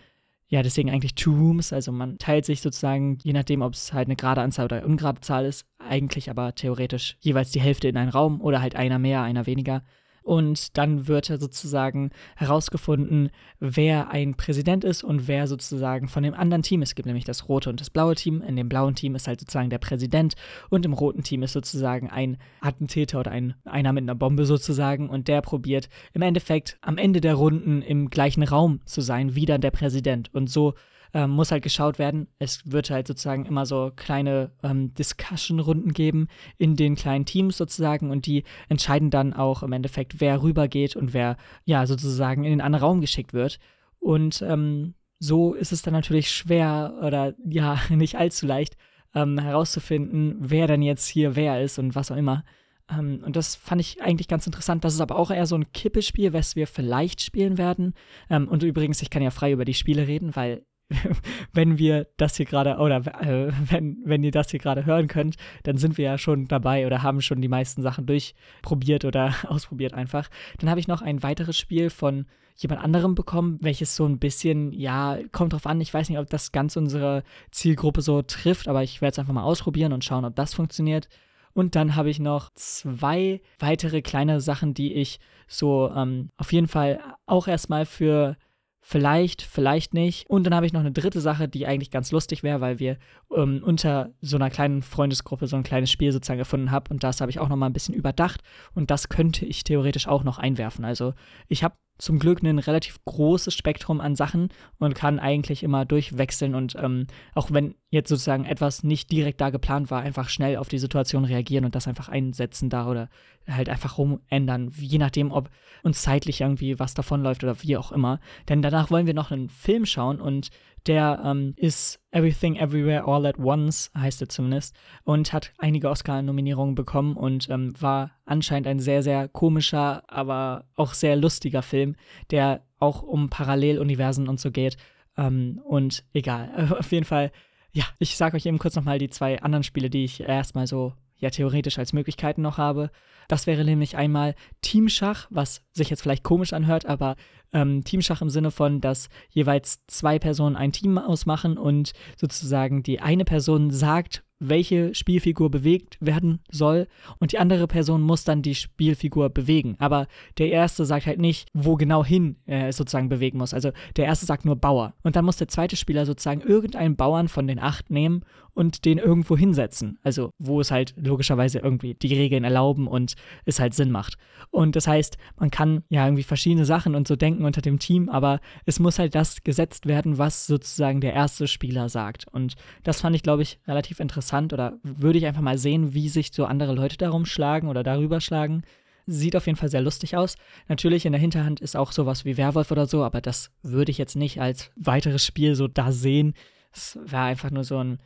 ja, 0.52 0.62
deswegen 0.62 0.90
eigentlich 0.90 1.14
Two 1.14 1.32
Rooms. 1.32 1.72
Also 1.72 1.92
man 1.92 2.18
teilt 2.18 2.44
sich 2.44 2.60
sozusagen, 2.60 3.16
je 3.22 3.32
nachdem, 3.32 3.62
ob 3.62 3.72
es 3.72 3.94
halt 3.94 4.08
eine 4.08 4.16
gerade 4.16 4.42
Anzahl 4.42 4.66
oder 4.66 4.76
eine 4.76 4.86
ungerade 4.86 5.22
Zahl 5.22 5.46
ist, 5.46 5.66
eigentlich 5.78 6.28
aber 6.28 6.54
theoretisch 6.54 7.16
jeweils 7.20 7.52
die 7.52 7.60
Hälfte 7.60 7.88
in 7.88 7.96
einen 7.96 8.10
Raum 8.10 8.42
oder 8.42 8.60
halt 8.60 8.76
einer 8.76 8.98
mehr, 8.98 9.22
einer 9.22 9.46
weniger. 9.46 9.82
Und 10.22 10.76
dann 10.78 11.08
wird 11.08 11.26
sozusagen 11.26 12.10
herausgefunden, 12.36 13.30
wer 13.60 14.10
ein 14.10 14.34
Präsident 14.34 14.84
ist 14.84 15.02
und 15.02 15.28
wer 15.28 15.46
sozusagen 15.46 16.08
von 16.08 16.22
dem 16.22 16.34
anderen 16.34 16.62
Team. 16.62 16.82
Es 16.82 16.94
gibt 16.94 17.06
nämlich 17.06 17.24
das 17.24 17.48
rote 17.48 17.70
und 17.70 17.80
das 17.80 17.90
blaue 17.90 18.14
Team. 18.14 18.42
In 18.42 18.56
dem 18.56 18.68
blauen 18.68 18.94
Team 18.94 19.14
ist 19.14 19.26
halt 19.26 19.40
sozusagen 19.40 19.70
der 19.70 19.78
Präsident 19.78 20.34
und 20.70 20.84
im 20.84 20.92
roten 20.92 21.22
Team 21.22 21.42
ist 21.42 21.52
sozusagen 21.52 22.10
ein 22.10 22.38
Attentäter 22.60 23.20
oder 23.20 23.30
ein, 23.30 23.54
einer 23.64 23.92
mit 23.92 24.02
einer 24.02 24.14
Bombe 24.14 24.46
sozusagen. 24.46 25.08
Und 25.08 25.28
der 25.28 25.42
probiert 25.42 25.88
im 26.12 26.22
Endeffekt 26.22 26.78
am 26.80 26.98
Ende 26.98 27.20
der 27.20 27.34
Runden 27.34 27.82
im 27.82 28.10
gleichen 28.10 28.42
Raum 28.42 28.80
zu 28.84 29.00
sein 29.00 29.34
wie 29.34 29.46
dann 29.46 29.60
der 29.60 29.70
Präsident. 29.70 30.32
Und 30.34 30.50
so 30.50 30.74
ähm, 31.14 31.30
muss 31.30 31.50
halt 31.50 31.62
geschaut 31.62 31.98
werden. 31.98 32.28
Es 32.38 32.70
wird 32.70 32.90
halt 32.90 33.06
sozusagen 33.06 33.44
immer 33.46 33.66
so 33.66 33.92
kleine 33.94 34.50
ähm, 34.62 34.94
Discussion-Runden 34.94 35.92
geben 35.92 36.28
in 36.58 36.76
den 36.76 36.94
kleinen 36.94 37.26
Teams 37.26 37.56
sozusagen 37.56 38.10
und 38.10 38.26
die 38.26 38.44
entscheiden 38.68 39.10
dann 39.10 39.34
auch 39.34 39.62
im 39.62 39.72
Endeffekt, 39.72 40.20
wer 40.20 40.42
rübergeht 40.42 40.96
und 40.96 41.12
wer 41.12 41.36
ja 41.64 41.86
sozusagen 41.86 42.44
in 42.44 42.50
den 42.50 42.60
anderen 42.60 42.84
Raum 42.84 43.00
geschickt 43.00 43.32
wird. 43.32 43.58
Und 43.98 44.42
ähm, 44.42 44.94
so 45.18 45.54
ist 45.54 45.72
es 45.72 45.82
dann 45.82 45.94
natürlich 45.94 46.30
schwer 46.30 46.98
oder 47.02 47.34
ja, 47.44 47.80
nicht 47.90 48.16
allzu 48.16 48.46
leicht 48.46 48.76
ähm, 49.14 49.38
herauszufinden, 49.38 50.36
wer 50.38 50.66
dann 50.66 50.82
jetzt 50.82 51.06
hier 51.06 51.36
wer 51.36 51.62
ist 51.62 51.78
und 51.78 51.94
was 51.94 52.10
auch 52.10 52.16
immer. 52.16 52.44
Um, 52.90 52.98
ähm, 52.98 53.22
und 53.24 53.36
das 53.36 53.54
fand 53.54 53.80
ich 53.80 54.02
eigentlich 54.02 54.28
ganz 54.28 54.46
interessant. 54.46 54.84
Das 54.84 54.94
ist 54.94 55.00
aber 55.00 55.16
auch 55.16 55.30
eher 55.30 55.46
so 55.46 55.54
ein 55.54 55.72
Kippespiel, 55.72 56.32
was 56.32 56.56
wir 56.56 56.66
vielleicht 56.66 57.20
spielen 57.20 57.56
werden. 57.56 57.94
Um, 58.28 58.36
ähm, 58.36 58.48
und 58.48 58.62
übrigens, 58.62 59.02
ich 59.02 59.10
kann 59.10 59.22
ja 59.22 59.30
frei 59.30 59.52
über 59.52 59.64
die 59.64 59.74
Spiele 59.74 60.08
reden, 60.08 60.34
weil 60.34 60.64
wenn 61.52 61.78
wir 61.78 62.06
das 62.16 62.36
hier 62.36 62.46
gerade, 62.46 62.76
oder 62.76 62.96
äh, 63.20 63.52
wenn, 63.70 63.98
wenn 64.04 64.22
ihr 64.22 64.30
das 64.30 64.50
hier 64.50 64.60
gerade 64.60 64.86
hören 64.86 65.08
könnt, 65.08 65.36
dann 65.62 65.76
sind 65.76 65.98
wir 65.98 66.04
ja 66.04 66.18
schon 66.18 66.46
dabei 66.46 66.86
oder 66.86 67.02
haben 67.02 67.20
schon 67.20 67.40
die 67.40 67.48
meisten 67.48 67.82
Sachen 67.82 68.06
durchprobiert 68.06 69.04
oder 69.04 69.34
ausprobiert 69.48 69.94
einfach. 69.94 70.28
Dann 70.58 70.70
habe 70.70 70.80
ich 70.80 70.88
noch 70.88 71.02
ein 71.02 71.22
weiteres 71.22 71.56
Spiel 71.56 71.90
von 71.90 72.26
jemand 72.56 72.82
anderem 72.82 73.14
bekommen, 73.14 73.58
welches 73.60 73.96
so 73.96 74.06
ein 74.06 74.18
bisschen, 74.18 74.72
ja, 74.72 75.18
kommt 75.32 75.52
drauf 75.52 75.66
an, 75.66 75.80
ich 75.80 75.92
weiß 75.92 76.08
nicht, 76.08 76.18
ob 76.18 76.28
das 76.28 76.52
ganz 76.52 76.76
unsere 76.76 77.22
Zielgruppe 77.50 78.02
so 78.02 78.22
trifft, 78.22 78.68
aber 78.68 78.82
ich 78.82 79.00
werde 79.00 79.12
es 79.12 79.18
einfach 79.18 79.32
mal 79.32 79.42
ausprobieren 79.42 79.92
und 79.92 80.04
schauen, 80.04 80.24
ob 80.24 80.36
das 80.36 80.54
funktioniert. 80.54 81.08
Und 81.54 81.74
dann 81.74 81.96
habe 81.96 82.10
ich 82.10 82.18
noch 82.18 82.50
zwei 82.54 83.40
weitere 83.58 84.02
kleinere 84.02 84.40
Sachen, 84.40 84.74
die 84.74 84.94
ich 84.94 85.20
so 85.46 85.90
ähm, 85.94 86.30
auf 86.36 86.52
jeden 86.52 86.68
Fall 86.68 87.00
auch 87.26 87.46
erstmal 87.46 87.84
für 87.84 88.36
Vielleicht, 88.84 89.42
vielleicht 89.42 89.94
nicht. 89.94 90.28
Und 90.28 90.44
dann 90.44 90.54
habe 90.56 90.66
ich 90.66 90.72
noch 90.72 90.80
eine 90.80 90.90
dritte 90.90 91.20
Sache, 91.20 91.48
die 91.48 91.68
eigentlich 91.68 91.92
ganz 91.92 92.10
lustig 92.10 92.42
wäre, 92.42 92.60
weil 92.60 92.80
wir 92.80 92.98
ähm, 93.34 93.62
unter 93.64 94.10
so 94.20 94.36
einer 94.36 94.50
kleinen 94.50 94.82
Freundesgruppe 94.82 95.46
so 95.46 95.54
ein 95.56 95.62
kleines 95.62 95.90
Spiel 95.90 96.10
sozusagen 96.10 96.40
gefunden 96.40 96.72
haben. 96.72 96.86
Und 96.90 97.04
das 97.04 97.20
habe 97.20 97.30
ich 97.30 97.38
auch 97.38 97.48
noch 97.48 97.56
mal 97.56 97.66
ein 97.66 97.72
bisschen 97.72 97.94
überdacht. 97.94 98.42
Und 98.74 98.90
das 98.90 99.08
könnte 99.08 99.46
ich 99.46 99.62
theoretisch 99.62 100.08
auch 100.08 100.24
noch 100.24 100.38
einwerfen. 100.38 100.84
Also 100.84 101.14
ich 101.46 101.62
habe 101.62 101.76
zum 102.02 102.18
Glück 102.18 102.42
ein 102.42 102.58
relativ 102.58 102.98
großes 103.04 103.54
Spektrum 103.54 104.00
an 104.00 104.16
Sachen 104.16 104.48
und 104.80 104.96
kann 104.96 105.20
eigentlich 105.20 105.62
immer 105.62 105.84
durchwechseln 105.84 106.56
und 106.56 106.74
ähm, 106.76 107.06
auch 107.36 107.52
wenn 107.52 107.76
jetzt 107.90 108.08
sozusagen 108.08 108.44
etwas 108.44 108.82
nicht 108.82 109.12
direkt 109.12 109.40
da 109.40 109.50
geplant 109.50 109.88
war, 109.92 110.02
einfach 110.02 110.28
schnell 110.28 110.56
auf 110.56 110.68
die 110.68 110.80
Situation 110.80 111.24
reagieren 111.24 111.64
und 111.64 111.76
das 111.76 111.86
einfach 111.86 112.08
einsetzen 112.08 112.70
da 112.70 112.88
oder 112.88 113.08
halt 113.46 113.68
einfach 113.68 113.98
rumändern, 113.98 114.72
je 114.76 114.98
nachdem, 114.98 115.30
ob 115.30 115.48
uns 115.84 116.02
zeitlich 116.02 116.40
irgendwie 116.40 116.80
was 116.80 116.94
davonläuft 116.94 117.44
oder 117.44 117.62
wie 117.62 117.76
auch 117.76 117.92
immer. 117.92 118.18
Denn 118.48 118.62
danach 118.62 118.90
wollen 118.90 119.06
wir 119.06 119.14
noch 119.14 119.30
einen 119.30 119.48
Film 119.48 119.86
schauen 119.86 120.20
und 120.20 120.48
der 120.86 121.22
ähm, 121.24 121.54
ist 121.56 122.00
Everything 122.10 122.56
Everywhere 122.56 123.04
All 123.06 123.26
at 123.26 123.38
Once, 123.38 123.90
heißt 123.96 124.20
er 124.20 124.28
zumindest, 124.28 124.76
und 125.04 125.32
hat 125.32 125.52
einige 125.58 125.88
Oscar-Nominierungen 125.88 126.74
bekommen 126.74 127.16
und 127.16 127.48
ähm, 127.50 127.72
war 127.80 128.12
anscheinend 128.24 128.66
ein 128.66 128.80
sehr, 128.80 129.02
sehr 129.02 129.28
komischer, 129.28 130.02
aber 130.08 130.66
auch 130.74 130.94
sehr 130.94 131.16
lustiger 131.16 131.62
Film, 131.62 131.96
der 132.30 132.62
auch 132.78 133.02
um 133.02 133.30
Paralleluniversen 133.30 134.28
und 134.28 134.40
so 134.40 134.50
geht. 134.50 134.76
Ähm, 135.16 135.60
und 135.64 136.04
egal, 136.12 136.74
auf 136.78 136.90
jeden 136.92 137.06
Fall, 137.06 137.32
ja, 137.72 137.84
ich 137.98 138.16
sage 138.16 138.36
euch 138.36 138.46
eben 138.46 138.58
kurz 138.58 138.76
nochmal 138.76 138.98
die 138.98 139.10
zwei 139.10 139.40
anderen 139.40 139.62
Spiele, 139.62 139.88
die 139.88 140.04
ich 140.04 140.20
erstmal 140.20 140.66
so 140.66 140.92
ja 141.22 141.30
theoretisch 141.30 141.78
als 141.78 141.94
Möglichkeiten 141.94 142.42
noch 142.42 142.58
habe. 142.58 142.90
Das 143.28 143.46
wäre 143.46 143.64
nämlich 143.64 143.96
einmal 143.96 144.34
Teamschach, 144.60 145.28
was 145.30 145.62
sich 145.72 145.88
jetzt 145.88 146.02
vielleicht 146.02 146.24
komisch 146.24 146.52
anhört, 146.52 146.84
aber 146.84 147.16
ähm, 147.52 147.84
Teamschach 147.84 148.20
im 148.20 148.28
Sinne 148.28 148.50
von, 148.50 148.80
dass 148.80 149.08
jeweils 149.30 149.86
zwei 149.86 150.18
Personen 150.18 150.56
ein 150.56 150.72
Team 150.72 150.98
ausmachen 150.98 151.56
und 151.56 151.92
sozusagen 152.16 152.82
die 152.82 153.00
eine 153.00 153.24
Person 153.24 153.70
sagt, 153.70 154.24
welche 154.44 154.92
Spielfigur 154.94 155.50
bewegt 155.50 155.98
werden 156.00 156.40
soll 156.50 156.88
und 157.20 157.30
die 157.30 157.38
andere 157.38 157.68
Person 157.68 158.02
muss 158.02 158.24
dann 158.24 158.42
die 158.42 158.56
Spielfigur 158.56 159.30
bewegen. 159.30 159.76
Aber 159.78 160.08
der 160.38 160.50
erste 160.50 160.84
sagt 160.84 161.06
halt 161.06 161.20
nicht, 161.20 161.48
wo 161.52 161.76
genau 161.76 162.04
hin 162.04 162.36
er 162.44 162.68
äh, 162.68 162.72
sozusagen 162.72 163.08
bewegen 163.08 163.38
muss. 163.38 163.54
Also 163.54 163.70
der 163.96 164.06
erste 164.06 164.26
sagt 164.26 164.44
nur 164.44 164.56
Bauer. 164.56 164.94
Und 165.04 165.14
dann 165.14 165.24
muss 165.24 165.36
der 165.36 165.48
zweite 165.48 165.76
Spieler 165.76 166.06
sozusagen 166.06 166.40
irgendeinen 166.40 166.96
Bauern 166.96 167.28
von 167.28 167.46
den 167.46 167.60
acht 167.60 167.90
nehmen 167.90 168.24
und 168.54 168.84
den 168.84 168.98
irgendwo 168.98 169.36
hinsetzen. 169.36 169.98
Also 170.02 170.30
wo 170.38 170.60
es 170.60 170.70
halt 170.70 170.94
logischerweise 170.96 171.58
irgendwie 171.58 171.94
die 171.94 172.14
Regeln 172.14 172.44
erlauben 172.44 172.86
und 172.86 173.14
es 173.44 173.60
halt 173.60 173.74
Sinn 173.74 173.90
macht. 173.90 174.16
Und 174.50 174.76
das 174.76 174.86
heißt, 174.86 175.16
man 175.38 175.50
kann 175.50 175.84
ja 175.88 176.06
irgendwie 176.06 176.22
verschiedene 176.22 176.64
Sachen 176.64 176.94
und 176.94 177.08
so 177.08 177.16
denken 177.16 177.44
unter 177.44 177.62
dem 177.62 177.78
Team, 177.78 178.08
aber 178.08 178.40
es 178.66 178.78
muss 178.78 178.98
halt 178.98 179.14
das 179.14 179.42
gesetzt 179.42 179.86
werden, 179.86 180.18
was 180.18 180.46
sozusagen 180.46 181.00
der 181.00 181.14
erste 181.14 181.48
Spieler 181.48 181.88
sagt. 181.88 182.26
Und 182.28 182.54
das 182.82 183.00
fand 183.00 183.16
ich, 183.16 183.22
glaube 183.22 183.42
ich, 183.42 183.58
relativ 183.66 184.00
interessant 184.00 184.52
oder 184.52 184.78
würde 184.82 185.18
ich 185.18 185.26
einfach 185.26 185.42
mal 185.42 185.58
sehen, 185.58 185.94
wie 185.94 186.08
sich 186.08 186.32
so 186.32 186.44
andere 186.44 186.74
Leute 186.74 186.96
darum 186.98 187.24
schlagen 187.24 187.68
oder 187.68 187.82
darüber 187.82 188.20
schlagen. 188.20 188.62
Sieht 189.06 189.34
auf 189.34 189.46
jeden 189.46 189.58
Fall 189.58 189.68
sehr 189.68 189.80
lustig 189.80 190.16
aus. 190.16 190.36
Natürlich 190.68 191.06
in 191.06 191.12
der 191.12 191.20
Hinterhand 191.20 191.60
ist 191.60 191.76
auch 191.76 191.90
sowas 191.90 192.24
wie 192.24 192.36
Werwolf 192.36 192.70
oder 192.70 192.86
so, 192.86 193.02
aber 193.02 193.20
das 193.20 193.50
würde 193.62 193.90
ich 193.90 193.98
jetzt 193.98 194.14
nicht 194.14 194.40
als 194.40 194.70
weiteres 194.76 195.24
Spiel 195.24 195.56
so 195.56 195.66
da 195.66 195.90
sehen. 195.90 196.34
Es 196.72 196.98
wäre 197.04 197.24
einfach 197.24 197.50
nur 197.50 197.64
so 197.64 197.78
ein 197.78 197.98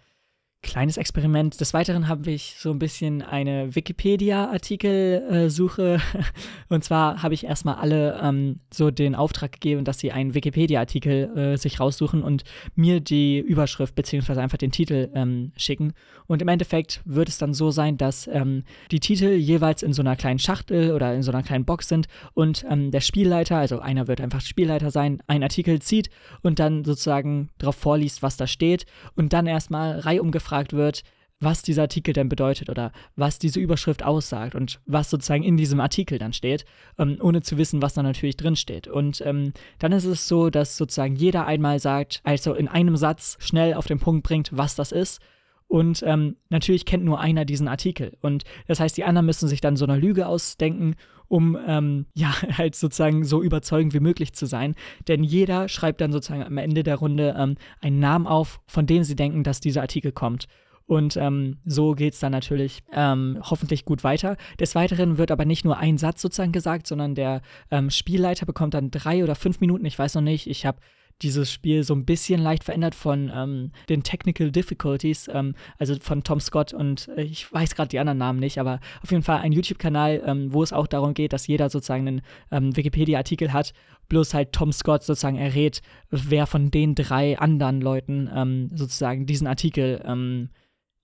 kleines 0.66 0.98
Experiment. 0.98 1.60
Des 1.60 1.72
Weiteren 1.72 2.08
habe 2.08 2.30
ich 2.30 2.56
so 2.58 2.70
ein 2.70 2.78
bisschen 2.78 3.22
eine 3.22 3.74
Wikipedia-Artikelsuche. 3.74 6.00
und 6.68 6.84
zwar 6.84 7.22
habe 7.22 7.32
ich 7.34 7.44
erstmal 7.44 7.76
alle 7.76 8.20
ähm, 8.22 8.60
so 8.72 8.90
den 8.90 9.14
Auftrag 9.14 9.52
gegeben, 9.52 9.84
dass 9.84 9.98
sie 9.98 10.12
einen 10.12 10.34
Wikipedia-Artikel 10.34 11.36
äh, 11.36 11.56
sich 11.56 11.80
raussuchen 11.80 12.22
und 12.22 12.44
mir 12.74 13.00
die 13.00 13.38
Überschrift 13.38 13.94
beziehungsweise 13.94 14.42
einfach 14.42 14.58
den 14.58 14.72
Titel 14.72 15.08
ähm, 15.14 15.52
schicken. 15.56 15.94
Und 16.26 16.42
im 16.42 16.48
Endeffekt 16.48 17.00
wird 17.04 17.28
es 17.28 17.38
dann 17.38 17.54
so 17.54 17.70
sein, 17.70 17.96
dass 17.96 18.26
ähm, 18.26 18.64
die 18.90 19.00
Titel 19.00 19.28
jeweils 19.28 19.82
in 19.82 19.92
so 19.92 20.02
einer 20.02 20.16
kleinen 20.16 20.40
Schachtel 20.40 20.92
oder 20.92 21.14
in 21.14 21.22
so 21.22 21.30
einer 21.30 21.44
kleinen 21.44 21.64
Box 21.64 21.88
sind 21.88 22.08
und 22.34 22.66
ähm, 22.68 22.90
der 22.90 23.00
Spielleiter, 23.00 23.56
also 23.56 23.78
einer 23.78 24.08
wird 24.08 24.20
einfach 24.20 24.40
Spielleiter 24.40 24.90
sein, 24.90 25.22
einen 25.28 25.44
Artikel 25.44 25.80
zieht 25.80 26.10
und 26.42 26.58
dann 26.58 26.84
sozusagen 26.84 27.50
darauf 27.58 27.76
vorliest, 27.76 28.22
was 28.22 28.36
da 28.36 28.46
steht 28.46 28.86
und 29.14 29.32
dann 29.32 29.46
erstmal 29.46 30.00
reihum 30.00 30.32
gefragt 30.56 30.66
gefragt 30.66 30.72
wird, 30.72 31.02
was 31.38 31.60
dieser 31.60 31.82
Artikel 31.82 32.14
denn 32.14 32.30
bedeutet 32.30 32.70
oder 32.70 32.92
was 33.14 33.38
diese 33.38 33.60
Überschrift 33.60 34.02
aussagt 34.02 34.54
und 34.54 34.80
was 34.86 35.10
sozusagen 35.10 35.42
in 35.42 35.58
diesem 35.58 35.80
Artikel 35.80 36.18
dann 36.18 36.32
steht, 36.32 36.64
ähm, 36.98 37.18
ohne 37.20 37.42
zu 37.42 37.58
wissen, 37.58 37.82
was 37.82 37.92
da 37.92 38.02
natürlich 38.02 38.38
drin 38.38 38.56
steht. 38.56 38.88
Und 38.88 39.20
ähm, 39.20 39.52
dann 39.78 39.92
ist 39.92 40.06
es 40.06 40.28
so, 40.28 40.48
dass 40.48 40.78
sozusagen 40.78 41.14
jeder 41.14 41.46
einmal 41.46 41.78
sagt, 41.78 42.22
also 42.24 42.54
in 42.54 42.68
einem 42.68 42.96
Satz 42.96 43.36
schnell 43.38 43.74
auf 43.74 43.86
den 43.86 43.98
Punkt 43.98 44.26
bringt, 44.26 44.48
was 44.52 44.76
das 44.76 44.92
ist. 44.92 45.20
Und 45.68 46.02
ähm, 46.06 46.36
natürlich 46.48 46.84
kennt 46.84 47.04
nur 47.04 47.20
einer 47.20 47.44
diesen 47.44 47.68
Artikel. 47.68 48.16
Und 48.20 48.44
das 48.68 48.78
heißt, 48.78 48.96
die 48.96 49.04
anderen 49.04 49.26
müssen 49.26 49.48
sich 49.48 49.60
dann 49.60 49.76
so 49.76 49.84
eine 49.84 49.98
Lüge 49.98 50.26
ausdenken, 50.26 50.94
um 51.28 51.58
ähm, 51.66 52.06
ja 52.14 52.34
halt 52.56 52.74
sozusagen 52.74 53.24
so 53.24 53.42
überzeugend 53.42 53.92
wie 53.94 54.00
möglich 54.00 54.32
zu 54.32 54.46
sein. 54.46 54.74
Denn 55.08 55.24
jeder 55.24 55.68
schreibt 55.68 56.00
dann 56.00 56.12
sozusagen 56.12 56.44
am 56.44 56.58
Ende 56.58 56.82
der 56.82 56.96
Runde 56.96 57.34
ähm, 57.36 57.56
einen 57.80 57.98
Namen 57.98 58.26
auf, 58.26 58.60
von 58.66 58.86
dem 58.86 59.02
sie 59.02 59.16
denken, 59.16 59.42
dass 59.42 59.60
dieser 59.60 59.82
Artikel 59.82 60.12
kommt. 60.12 60.46
Und 60.86 61.16
ähm, 61.16 61.56
so 61.64 61.94
geht 61.94 62.14
es 62.14 62.20
dann 62.20 62.30
natürlich 62.30 62.84
ähm, 62.92 63.38
hoffentlich 63.42 63.84
gut 63.84 64.04
weiter. 64.04 64.36
Des 64.60 64.76
Weiteren 64.76 65.18
wird 65.18 65.32
aber 65.32 65.44
nicht 65.44 65.64
nur 65.64 65.78
ein 65.78 65.98
Satz 65.98 66.22
sozusagen 66.22 66.52
gesagt, 66.52 66.86
sondern 66.86 67.16
der 67.16 67.42
ähm, 67.72 67.90
Spielleiter 67.90 68.46
bekommt 68.46 68.74
dann 68.74 68.92
drei 68.92 69.24
oder 69.24 69.34
fünf 69.34 69.60
Minuten, 69.60 69.84
ich 69.84 69.98
weiß 69.98 70.14
noch 70.14 70.22
nicht. 70.22 70.46
Ich 70.46 70.64
habe 70.64 70.78
dieses 71.22 71.50
Spiel 71.50 71.82
so 71.82 71.94
ein 71.94 72.04
bisschen 72.04 72.40
leicht 72.40 72.64
verändert 72.64 72.94
von 72.94 73.30
ähm, 73.34 73.72
den 73.88 74.02
Technical 74.02 74.50
Difficulties, 74.50 75.28
ähm, 75.32 75.54
also 75.78 75.94
von 76.00 76.22
Tom 76.22 76.40
Scott 76.40 76.74
und 76.74 77.08
äh, 77.16 77.22
ich 77.22 77.50
weiß 77.52 77.74
gerade 77.74 77.88
die 77.88 77.98
anderen 77.98 78.18
Namen 78.18 78.38
nicht, 78.38 78.58
aber 78.58 78.80
auf 79.02 79.10
jeden 79.10 79.22
Fall 79.22 79.38
ein 79.38 79.52
YouTube-Kanal, 79.52 80.22
ähm, 80.26 80.52
wo 80.52 80.62
es 80.62 80.72
auch 80.72 80.86
darum 80.86 81.14
geht, 81.14 81.32
dass 81.32 81.46
jeder 81.46 81.70
sozusagen 81.70 82.06
einen 82.06 82.22
ähm, 82.50 82.76
Wikipedia-Artikel 82.76 83.52
hat, 83.52 83.72
bloß 84.08 84.34
halt 84.34 84.52
Tom 84.52 84.72
Scott 84.72 85.04
sozusagen 85.04 85.38
errät, 85.38 85.80
wer 86.10 86.46
von 86.46 86.70
den 86.70 86.94
drei 86.94 87.38
anderen 87.38 87.80
Leuten 87.80 88.30
ähm, 88.34 88.70
sozusagen 88.74 89.26
diesen 89.26 89.46
Artikel 89.46 90.02
ähm, 90.04 90.50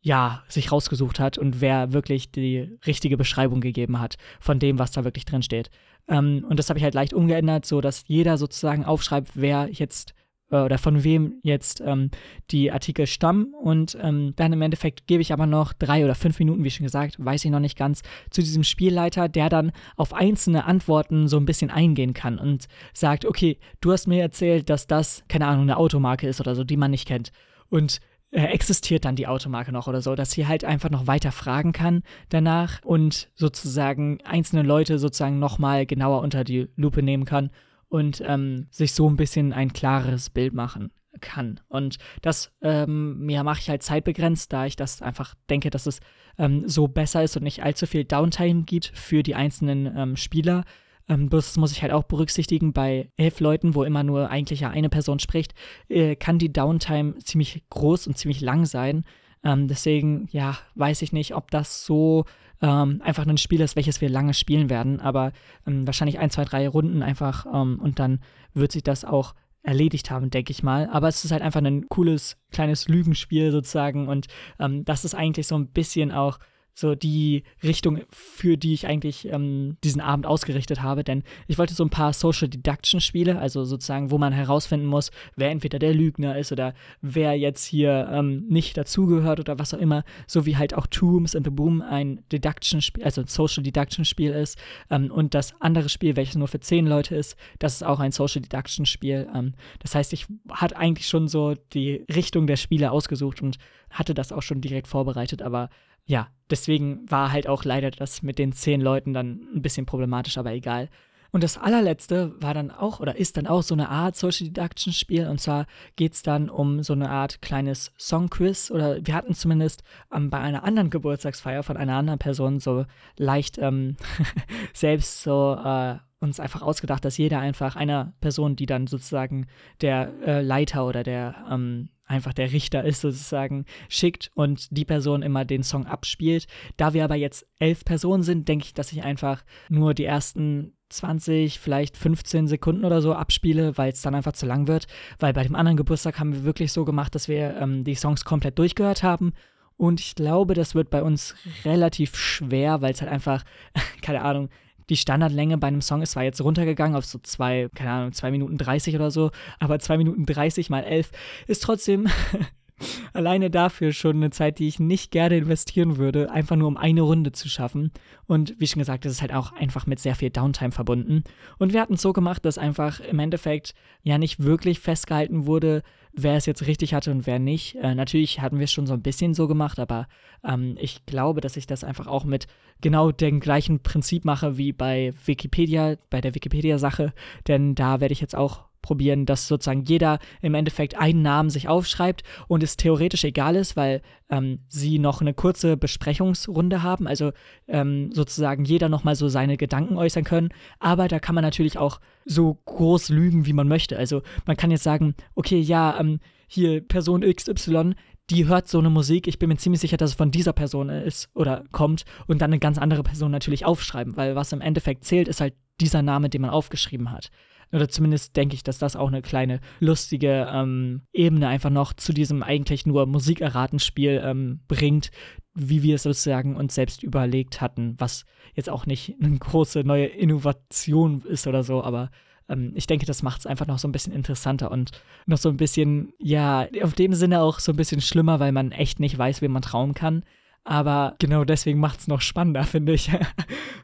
ja, 0.02 0.42
sich 0.49 0.73
rausgesucht 0.73 1.21
hat 1.21 1.38
und 1.38 1.61
wer 1.61 1.92
wirklich 1.92 2.33
die 2.33 2.76
richtige 2.87 3.16
Beschreibung 3.16 3.61
gegeben 3.61 4.00
hat 4.00 4.16
von 4.40 4.59
dem, 4.59 4.81
was 4.81 4.90
da 4.90 5.04
wirklich 5.04 5.25
drin 5.25 5.42
steht. 5.42 5.71
Ähm, 6.09 6.44
und 6.49 6.59
das 6.59 6.68
habe 6.68 6.78
ich 6.78 6.85
halt 6.85 6.94
leicht 6.94 7.14
umgeändert, 7.14 7.66
so 7.66 7.80
dass 7.80 8.04
jeder 8.06 8.38
sozusagen 8.38 8.85
aufschreibt, 8.85 9.32
wer 9.35 9.68
jetzt 9.71 10.14
äh, 10.52 10.61
oder 10.61 10.78
von 10.78 11.02
wem 11.02 11.40
jetzt 11.42 11.80
ähm, 11.80 12.11
die 12.50 12.71
Artikel 12.71 13.06
stammen. 13.06 13.52
Und 13.54 13.97
ähm, 14.00 14.35
dann 14.37 14.52
im 14.52 14.62
Endeffekt 14.62 15.06
gebe 15.06 15.23
ich 15.23 15.32
aber 15.32 15.47
noch 15.47 15.73
drei 15.73 16.04
oder 16.04 16.14
fünf 16.14 16.38
Minuten, 16.38 16.62
wie 16.62 16.71
schon 16.71 16.85
gesagt, 16.85 17.16
weiß 17.18 17.44
ich 17.44 17.50
noch 17.50 17.61
nicht 17.61 17.78
ganz, 17.78 18.02
zu 18.30 18.42
diesem 18.42 18.62
Spielleiter, 18.62 19.28
der 19.28 19.49
dann 19.49 19.73
auf 19.97 20.12
einzelne 20.12 20.64
Antworten 20.66 21.26
so 21.26 21.38
ein 21.38 21.47
bisschen 21.47 21.71
eingehen 21.71 22.14
kann 22.14 22.38
und 22.38 22.66
sagt, 22.92 23.25
okay, 23.25 23.59
du 23.80 23.90
hast 23.90 24.06
mir 24.06 24.21
erzählt, 24.21 24.71
dass 24.71 24.87
das, 24.87 25.25
keine 25.28 25.47
Ahnung, 25.47 25.62
eine 25.62 25.78
Automarke 25.78 26.28
ist 26.28 26.40
oder 26.40 26.54
so, 26.54 26.62
die 26.62 26.76
man 26.76 26.90
nicht 26.90 27.09
kennt. 27.09 27.32
Und 27.68 28.00
existiert 28.33 29.05
dann 29.05 29.17
die 29.17 29.27
Automarke 29.27 29.73
noch 29.73 29.89
oder 29.89 30.01
so, 30.01 30.15
dass 30.15 30.31
sie 30.31 30.47
halt 30.47 30.65
einfach 30.65 30.91
noch 30.91 31.07
weiter 31.07 31.33
fragen 31.33 31.73
kann 31.73 32.03
danach 32.31 32.81
und 32.83 33.29
sozusagen 33.35 34.21
einzelne 34.25 34.62
Leute 34.62 34.99
sozusagen 34.99 35.39
nochmal 35.39 35.87
genauer 35.87 36.23
unter 36.23 36.43
die 36.43 36.69
Lupe 36.77 37.03
nehmen 37.03 37.25
kann 37.25 37.51
und 37.89 38.23
ähm, 38.27 38.69
sich 38.71 38.95
so 38.95 39.09
ein 39.09 39.17
bisschen 39.17 39.53
ein 39.53 39.75
klareres 39.75 40.31
Bild 40.31 40.55
machen 40.55 40.93
kann. 41.21 41.61
Und 41.69 41.99
das 42.23 42.53
ähm, 42.62 43.29
ja, 43.29 43.45
mache 43.45 43.61
ich 43.61 43.69
halt 43.69 43.83
zeitbegrenzt, 43.83 44.51
da 44.51 44.65
ich 44.65 44.77
das 44.77 45.03
einfach 45.03 45.35
denke, 45.51 45.69
dass 45.69 45.87
es 45.87 46.01
ähm, 46.39 46.67
so 46.67 46.89
besser 46.89 47.23
ist 47.23 47.37
und 47.37 47.43
nicht 47.43 47.62
allzu 47.62 47.87
viel 47.87 48.05
Downtime 48.05 48.62
gibt 48.62 48.93
für 48.95 49.23
die 49.23 49.35
einzelnen 49.35 49.95
ähm, 49.95 50.17
Spieler. 50.17 50.65
Ähm, 51.09 51.28
das 51.30 51.56
muss 51.56 51.73
ich 51.73 51.82
halt 51.82 51.92
auch 51.92 52.04
berücksichtigen, 52.04 52.73
bei 52.73 53.11
elf 53.16 53.40
Leuten, 53.40 53.75
wo 53.75 53.85
immer 53.85 54.02
nur 54.02 54.30
eigentlich 54.30 54.61
ja 54.61 54.71
eine 54.71 54.88
Person 54.88 55.18
spricht, 55.18 55.54
äh, 55.88 56.16
kann 56.16 56.38
die 56.38 56.52
Downtime 56.52 57.18
ziemlich 57.18 57.64
groß 57.71 58.06
und 58.06 58.16
ziemlich 58.16 58.40
lang 58.40 58.66
sein. 58.66 59.04
Ähm, 59.44 59.68
deswegen, 59.68 60.28
ja, 60.30 60.56
weiß 60.75 61.02
ich 61.02 61.12
nicht, 61.12 61.35
ob 61.35 61.50
das 61.50 61.85
so 61.85 62.25
ähm, 62.61 63.00
einfach 63.04 63.26
ein 63.26 63.38
Spiel 63.38 63.61
ist, 63.61 63.75
welches 63.76 64.00
wir 64.00 64.09
lange 64.09 64.35
spielen 64.35 64.71
werden, 64.71 65.00
aber 65.00 65.32
ähm, 65.66 65.87
wahrscheinlich 65.87 66.21
ein, 66.21 66.30
zwei, 66.30 66.44
drei 66.44 66.68
Runden 66.68 67.02
einfach 67.02 67.47
ähm, 67.52 67.80
und 67.82 67.99
dann 67.99 68.21
wird 68.54 68.73
sich 68.73 68.85
das 68.85 69.04
auch 69.04 69.35
erledigt 69.64 70.11
haben, 70.11 70.30
denke 70.30 70.52
ich 70.52 70.62
mal. 70.62 70.88
Aber 70.90 71.09
es 71.09 71.25
ist 71.25 71.32
halt 71.32 71.42
einfach 71.42 71.62
ein 71.62 71.88
cooles 71.88 72.37
kleines 72.52 72.88
Lügenspiel 72.88 73.50
sozusagen 73.50 74.09
und 74.09 74.26
ähm, 74.61 74.85
das 74.85 75.04
ist 75.04 75.14
eigentlich 75.14 75.47
so 75.47 75.56
ein 75.56 75.68
bisschen 75.68 76.12
auch 76.12 76.38
so 76.75 76.95
die 76.95 77.43
Richtung, 77.62 78.00
für 78.11 78.57
die 78.57 78.73
ich 78.73 78.87
eigentlich 78.87 79.29
ähm, 79.29 79.76
diesen 79.85 80.00
Abend 80.00 80.26
ausgerichtet 80.26 80.83
habe. 80.83 81.05
Denn 81.05 81.23
ich 81.47 81.59
wollte 81.59 81.75
so 81.75 81.85
ein 81.85 81.91
paar 81.91 82.12
Social 82.12 82.49
Deduction 82.49 83.00
Spiele, 83.00 83.38
also 83.38 83.64
sozusagen, 83.64 84.11
wo 84.11 84.19
man 84.19 84.33
herausfinden 84.33 84.87
muss, 84.87 85.11
wer 85.37 85.50
entweder 85.50 85.79
der 85.79 85.95
Lügner 85.95 86.38
ist 86.38 86.50
oder 86.50 86.75
wer 87.02 87.37
jetzt 87.38 87.64
hier 87.64 88.09
ähm, 88.11 88.47
nicht 88.49 88.76
dazugehört 88.76 89.41
oder 89.41 89.59
was 89.59 89.75
auch 89.75 89.79
immer. 89.79 90.05
So 90.26 90.47
wie 90.47 90.57
halt 90.57 90.75
auch 90.75 90.87
Tombs 90.87 91.37
and 91.37 91.47
the 91.47 91.50
Boom 91.50 91.83
ein 91.83 92.25
Deduction 92.33 92.81
Spiel, 92.81 93.05
also 93.05 93.21
ein 93.21 93.26
Social 93.26 93.62
Deduction 93.62 94.05
Spiel 94.05 94.33
ist. 94.33 94.59
Ähm, 94.91 95.11
und 95.11 95.35
das 95.35 95.55
andere 95.61 95.91
Spiel, 95.91 96.17
welches 96.17 96.37
nur 96.37 96.49
für 96.49 96.61
zehn 96.61 96.87
Leute 96.87 97.14
ist, 97.14 97.37
das 97.59 97.75
ist 97.75 97.85
auch 97.85 98.00
ein 98.00 98.12
Social 98.12 98.41
Deduction 98.41 98.87
Spiel. 98.87 99.29
Ähm, 99.35 99.52
das 99.81 99.95
heißt, 99.95 100.12
ich 100.14 100.26
hatte 100.50 100.76
eigentlich 100.76 101.07
schon 101.07 101.29
so 101.29 101.55
die 101.75 102.05
Richtung 102.14 102.47
der 102.47 102.57
Spiele 102.57 102.93
ausgesucht 102.93 103.43
und 103.43 103.59
hatte 103.91 104.14
das 104.14 104.33
auch 104.33 104.43
schon 104.43 104.62
direkt 104.62 104.88
vorbereitet, 104.88 105.43
aber 105.43 105.69
ja, 106.04 106.28
deswegen 106.50 107.11
war 107.11 107.32
halt 107.32 107.49
auch 107.49 107.64
leider 107.64 107.90
das 107.90 108.23
mit 108.23 108.38
den 108.38 108.52
zehn 108.52 108.80
Leuten 108.80 109.12
dann 109.12 109.49
ein 109.54 109.62
bisschen 109.62 109.87
problematisch, 109.87 110.38
aber 110.38 110.52
egal. 110.52 110.88
Und 111.32 111.42
das 111.42 111.56
allerletzte 111.56 112.35
war 112.42 112.52
dann 112.52 112.71
auch 112.71 113.00
oder 113.00 113.16
ist 113.16 113.38
dann 113.38 113.47
auch 113.47 113.62
so 113.62 113.75
eine 113.75 113.88
Art 113.88 114.16
Social 114.16 114.49
Deduction 114.49 114.92
Spiel. 114.92 115.26
Und 115.28 115.40
zwar 115.40 115.66
geht 115.97 116.12
es 116.12 116.23
dann 116.23 116.50
um 116.50 116.82
so 116.82 116.92
eine 116.92 117.09
Art 117.09 117.40
kleines 117.40 117.90
Songquiz. 117.99 118.71
Oder 118.71 118.99
wir 119.04 119.14
hatten 119.14 119.32
zumindest 119.32 119.82
ähm, 120.12 120.28
bei 120.28 120.38
einer 120.38 120.62
anderen 120.62 120.90
Geburtstagsfeier 120.90 121.62
von 121.62 121.78
einer 121.78 121.97
anderen 121.97 122.18
Person 122.18 122.61
so 122.61 122.85
leicht 123.16 123.56
ähm, 123.56 123.97
selbst 124.75 125.23
so 125.23 125.54
äh, 125.54 125.97
uns 126.21 126.38
einfach 126.38 126.61
ausgedacht, 126.61 127.02
dass 127.02 127.16
jeder 127.16 127.40
einfach 127.40 127.76
einer 127.76 128.12
Person, 128.21 128.54
die 128.54 128.66
dann 128.66 128.87
sozusagen 128.87 129.47
der 129.80 130.12
äh, 130.26 130.42
Leiter 130.42 130.87
oder 130.87 131.02
der 131.02 131.47
ähm, 131.50 131.88
einfach 132.12 132.33
der 132.33 132.52
Richter 132.52 132.85
ist 132.85 133.00
sozusagen, 133.00 133.64
schickt 133.88 134.31
und 134.35 134.69
die 134.76 134.85
Person 134.85 135.23
immer 135.23 135.45
den 135.45 135.62
Song 135.62 135.87
abspielt. 135.87 136.47
Da 136.76 136.92
wir 136.95 137.04
aber 137.04 137.16
jetzt 137.16 137.47
elf 137.59 137.85
Personen 137.85 138.23
sind, 138.23 138.49
denke 138.49 138.66
ich, 138.66 138.75
dass 138.75 138.92
ich 138.92 139.02
einfach 139.02 139.45
nur 139.69 139.95
die 139.95 140.04
ersten 140.04 140.75
20, 140.90 141.59
vielleicht 141.59 141.97
15 141.97 142.47
Sekunden 142.47 142.85
oder 142.85 143.00
so 143.00 143.14
abspiele, 143.14 143.76
weil 143.78 143.92
es 143.92 144.02
dann 144.02 144.14
einfach 144.14 144.33
zu 144.33 144.47
lang 144.47 144.69
wird. 144.69 144.87
Weil 145.19 145.33
bei 145.33 145.42
dem 145.42 145.57
anderen 145.57 145.76
Geburtstag 145.76 146.19
haben 146.21 146.33
wir 146.33 146.45
wirklich 146.45 146.73
so 146.73 146.85
gemacht, 146.85 147.14
dass 147.14 147.28
wir 147.28 147.57
ähm, 147.57 147.85
die 147.85 147.95
Songs 147.95 148.25
komplett 148.25 148.59
durchgehört 148.59 149.02
haben. 149.02 149.33
Und 149.76 150.00
ich 150.00 150.14
glaube, 150.14 150.54
das 150.54 150.75
wird 150.75 150.90
bei 150.90 151.02
uns 151.02 151.35
relativ 151.64 152.16
schwer, 152.16 152.83
weil 152.83 152.92
es 152.92 153.00
halt 153.00 153.11
einfach, 153.11 153.42
keine 154.02 154.23
Ahnung, 154.23 154.49
die 154.89 154.97
Standardlänge 154.97 155.59
bei 155.59 155.69
einem 155.69 155.81
Song 155.81 156.03
ist 156.03 156.12
zwar 156.12 156.25
jetzt 156.25 156.41
runtergegangen 156.41 156.97
auf 156.97 157.05
so 157.05 157.19
zwei, 157.19 157.69
keine 157.75 157.91
Ahnung, 157.91 158.12
zwei 158.12 158.31
Minuten 158.31 158.59
30 158.59 158.95
oder 158.95 159.11
so, 159.11 159.31
aber 159.59 159.79
zwei 159.79 159.97
Minuten 159.97 160.27
30 160.27 160.71
mal 160.71 160.85
elf 160.85 161.11
ist 161.47 161.62
trotzdem 161.62 162.09
alleine 163.12 163.51
dafür 163.51 163.93
schon 163.93 164.17
eine 164.17 164.31
Zeit, 164.31 164.59
die 164.59 164.69
ich 164.69 164.81
nicht 164.81 165.11
gerne 165.11 165.37
investieren 165.39 165.97
würde, 165.97 166.31
einfach 166.31 166.57
nur 166.57 166.69
um 166.69 166.77
eine 166.77 167.03
Runde 167.03 167.33
zu 167.33 167.49
schaffen. 167.49 167.93
Und 168.27 168.55
wie 168.59 168.67
schon 168.67 168.81
gesagt, 168.81 169.05
das 169.05 169.12
ist 169.12 169.23
halt 169.23 169.33
auch 169.33 169.53
einfach 169.53 169.87
mit 169.87 170.01
sehr 170.01 170.15
viel 170.15 170.31
Downtime 170.31 170.73
verbunden. 170.73 171.25
Und 171.59 171.73
wir 171.73 171.81
hatten 171.81 171.95
es 171.95 172.03
so 172.03 172.12
gemacht, 172.12 172.45
dass 172.45 172.59
einfach 172.59 173.01
im 173.01 173.19
Endeffekt 173.19 173.75
ja 174.03 174.19
nicht 174.19 174.43
wirklich 174.43 174.81
festgehalten 174.81 175.47
wurde, 175.47 175.83
wer 176.12 176.37
es 176.37 176.47
jetzt 176.47 176.66
richtig 176.66 176.95
hatte 176.95 177.11
und 177.11 177.26
wer 177.26 177.38
nicht. 177.38 177.75
Äh, 177.76 177.95
natürlich 177.95 178.40
hatten 178.40 178.59
wir 178.59 178.64
es 178.64 178.73
schon 178.73 178.87
so 178.87 178.95
ein 178.95 179.02
bisschen 179.02 179.35
so 179.35 179.49
gemacht, 179.49 179.78
aber 179.78 180.09
ähm, 180.45 180.76
ich 180.81 181.07
glaube, 181.07 181.40
dass 181.40 181.57
ich 181.57 181.66
das 181.66 181.85
einfach 181.85 182.07
auch 182.07 182.25
mit 182.25 182.47
genau 182.81 183.12
dem 183.12 183.40
gleichen 183.40 183.81
Prinzip 183.81 184.25
mache 184.25 184.59
wie 184.59 184.73
bei 184.73 185.12
Wikipedia, 185.25 185.97
bei 186.11 186.21
der 186.21 186.35
Wikipedia-Sache, 186.35 187.12
denn 187.49 187.75
da 187.75 188.00
werde 188.00 188.12
ich 188.12 188.21
jetzt 188.21 188.37
auch 188.37 188.64
probieren, 188.83 189.25
dass 189.27 189.49
sozusagen 189.49 189.85
jeder 189.85 190.19
im 190.41 190.55
Endeffekt 190.55 190.99
einen 190.99 191.23
Namen 191.23 191.51
sich 191.51 191.69
aufschreibt 191.69 192.23
und 192.49 192.62
es 192.62 192.77
theoretisch 192.77 193.25
egal 193.25 193.57
ist, 193.57 193.77
weil 193.77 194.03
ähm, 194.29 194.61
sie 194.69 194.99
noch 194.99 195.21
eine 195.21 195.35
kurze 195.35 195.77
Besprechungsrunde 195.77 196.83
haben, 196.83 197.07
also 197.07 197.33
ähm, 197.69 198.11
sozusagen 198.12 198.65
jeder 198.65 198.89
nochmal 198.89 199.15
so 199.15 199.29
seine 199.29 199.57
Gedanken 199.57 199.97
äußern 199.97 200.25
können. 200.25 200.51
Aber 200.79 201.09
da 201.09 201.19
kann 201.19 201.35
man 201.35 201.45
natürlich 201.45 201.79
auch 201.79 202.01
so 202.25 202.59
groß 202.65 203.09
lügen, 203.09 203.47
wie 203.47 203.53
man 203.53 203.69
möchte. 203.69 203.97
Also 203.97 204.23
man 204.47 204.57
kann 204.57 204.71
jetzt 204.71 204.85
sagen, 204.85 205.15
okay, 205.35 205.61
ja, 205.61 205.99
ähm, 205.99 206.21
hier 206.49 206.81
Person 206.83 207.23
XY, 207.23 207.95
die 208.31 208.47
hört 208.47 208.69
so 208.69 208.79
eine 208.79 208.91
Musik, 208.91 209.27
ich 209.27 209.39
bin 209.39 209.49
mir 209.49 209.57
ziemlich 209.57 209.81
sicher, 209.81 209.97
dass 209.97 210.11
es 210.11 210.17
von 210.17 210.31
dieser 210.31 210.53
Person 210.53 210.89
ist 210.89 211.29
oder 211.35 211.65
kommt 211.73 212.05
und 212.27 212.41
dann 212.41 212.51
eine 212.51 212.59
ganz 212.59 212.79
andere 212.79 213.03
Person 213.03 213.31
natürlich 213.31 213.65
aufschreiben, 213.65 214.17
weil 214.17 214.37
was 214.37 214.53
im 214.53 214.61
Endeffekt 214.61 215.05
zählt, 215.05 215.29
ist 215.29 215.41
halt 215.41 215.55
dieser 215.81 216.03
Name, 216.03 216.29
den 216.29 216.43
man 216.43 216.51
aufgeschrieben 216.51 217.11
hat. 217.11 217.31
Oder 217.73 217.88
zumindest 217.88 218.37
denke 218.37 218.55
ich, 218.55 218.62
dass 218.62 218.79
das 218.79 218.97
auch 218.97 219.09
eine 219.09 219.23
kleine 219.23 219.61
lustige 219.81 220.49
ähm, 220.52 221.02
Ebene 221.12 221.49
einfach 221.49 221.71
noch 221.71 221.95
zu 221.95 222.12
diesem 222.12 222.43
eigentlich 222.43 222.87
nur 222.87 223.07
Musikerratenspiel 223.07 224.21
ähm, 224.25 224.61
bringt, 224.69 225.11
wie 225.55 225.83
wir 225.83 225.97
es 225.97 226.02
sozusagen 226.02 226.57
uns 226.57 226.75
selbst 226.75 227.02
überlegt 227.02 227.61
hatten, 227.61 227.95
was 227.99 228.25
jetzt 228.55 228.71
auch 228.71 228.87
nicht 228.87 229.17
eine 229.23 229.38
große 229.38 229.81
neue 229.85 230.07
Innovation 230.07 231.23
ist 231.23 231.47
oder 231.47 231.62
so, 231.62 231.83
aber 231.83 232.11
ähm, 232.49 232.73
ich 232.75 232.87
denke, 232.87 233.07
das 233.07 233.23
macht 233.23 233.41
es 233.41 233.47
einfach 233.47 233.67
noch 233.67 233.79
so 233.79 233.88
ein 233.88 233.93
bisschen 233.93 234.12
interessanter 234.12 234.71
und 234.71 234.91
noch 235.26 235.38
so 235.38 235.49
ein 235.49 235.57
bisschen, 235.57 236.12
ja, 236.19 236.67
auf 236.83 236.95
dem 236.95 237.14
Sinne 237.14 237.41
auch 237.41 237.59
so 237.59 237.73
ein 237.73 237.76
bisschen 237.76 238.00
schlimmer, 238.00 238.41
weil 238.41 238.52
man 238.52 238.73
echt 238.73 239.00
nicht 239.00 239.17
weiß, 239.17 239.43
wem 239.43 239.52
man 239.52 239.62
trauen 239.62 239.95
kann. 239.95 240.25
Aber 240.64 241.17
genau 241.19 241.45
deswegen 241.45 241.81
macht 241.81 242.00
es 242.00 242.09
noch 242.09 242.21
spannender, 242.21 242.64
finde 242.64 242.93
ich. 242.93 243.11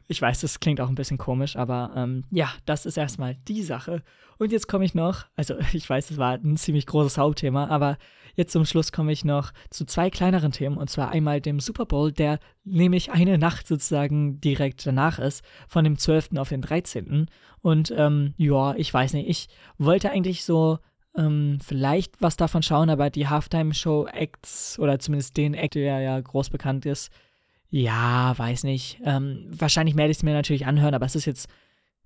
Ich 0.09 0.21
weiß, 0.21 0.41
das 0.41 0.59
klingt 0.59 0.81
auch 0.81 0.89
ein 0.89 0.95
bisschen 0.95 1.19
komisch, 1.19 1.55
aber 1.55 1.91
ähm, 1.95 2.23
ja, 2.31 2.49
das 2.65 2.87
ist 2.87 2.97
erstmal 2.97 3.35
die 3.47 3.61
Sache. 3.61 4.01
Und 4.39 4.51
jetzt 4.51 4.67
komme 4.67 4.83
ich 4.83 4.95
noch, 4.95 5.25
also 5.35 5.53
ich 5.73 5.87
weiß, 5.87 6.09
es 6.09 6.17
war 6.17 6.33
ein 6.33 6.57
ziemlich 6.57 6.87
großes 6.87 7.19
Hauptthema, 7.19 7.67
aber 7.67 7.97
jetzt 8.35 8.51
zum 8.51 8.65
Schluss 8.65 8.91
komme 8.91 9.11
ich 9.11 9.23
noch 9.23 9.51
zu 9.69 9.85
zwei 9.85 10.09
kleineren 10.09 10.51
Themen. 10.51 10.77
Und 10.77 10.89
zwar 10.89 11.11
einmal 11.11 11.41
dem 11.41 11.59
Super 11.59 11.85
Bowl, 11.85 12.11
der 12.11 12.39
nämlich 12.63 13.11
eine 13.11 13.37
Nacht 13.37 13.67
sozusagen 13.67 14.41
direkt 14.41 14.83
danach 14.85 15.19
ist, 15.19 15.43
von 15.67 15.83
dem 15.83 15.97
12. 15.99 16.29
auf 16.37 16.49
den 16.49 16.63
13. 16.63 17.27
Und 17.61 17.93
ähm, 17.95 18.33
ja, 18.37 18.73
ich 18.75 18.91
weiß 18.91 19.13
nicht, 19.13 19.29
ich 19.29 19.47
wollte 19.77 20.09
eigentlich 20.09 20.43
so 20.43 20.79
ähm, 21.15 21.59
vielleicht 21.63 22.19
was 22.19 22.35
davon 22.35 22.63
schauen, 22.63 22.89
aber 22.89 23.11
die 23.11 23.27
Halftime-Show-Acts 23.27 24.79
oder 24.79 24.97
zumindest 24.97 25.37
den 25.37 25.53
Act, 25.53 25.75
der 25.75 25.99
ja 25.99 26.19
groß 26.19 26.49
bekannt 26.49 26.87
ist, 26.87 27.11
ja, 27.69 28.37
weiß 28.37 28.63
nicht. 28.63 28.99
Ähm, 29.03 29.45
wahrscheinlich 29.51 29.95
werde 29.95 30.11
ich 30.11 30.17
es 30.17 30.23
mir 30.23 30.33
natürlich 30.33 30.65
anhören, 30.65 30.95
aber 30.95 31.05
es 31.05 31.15
ist 31.15 31.25
jetzt 31.25 31.49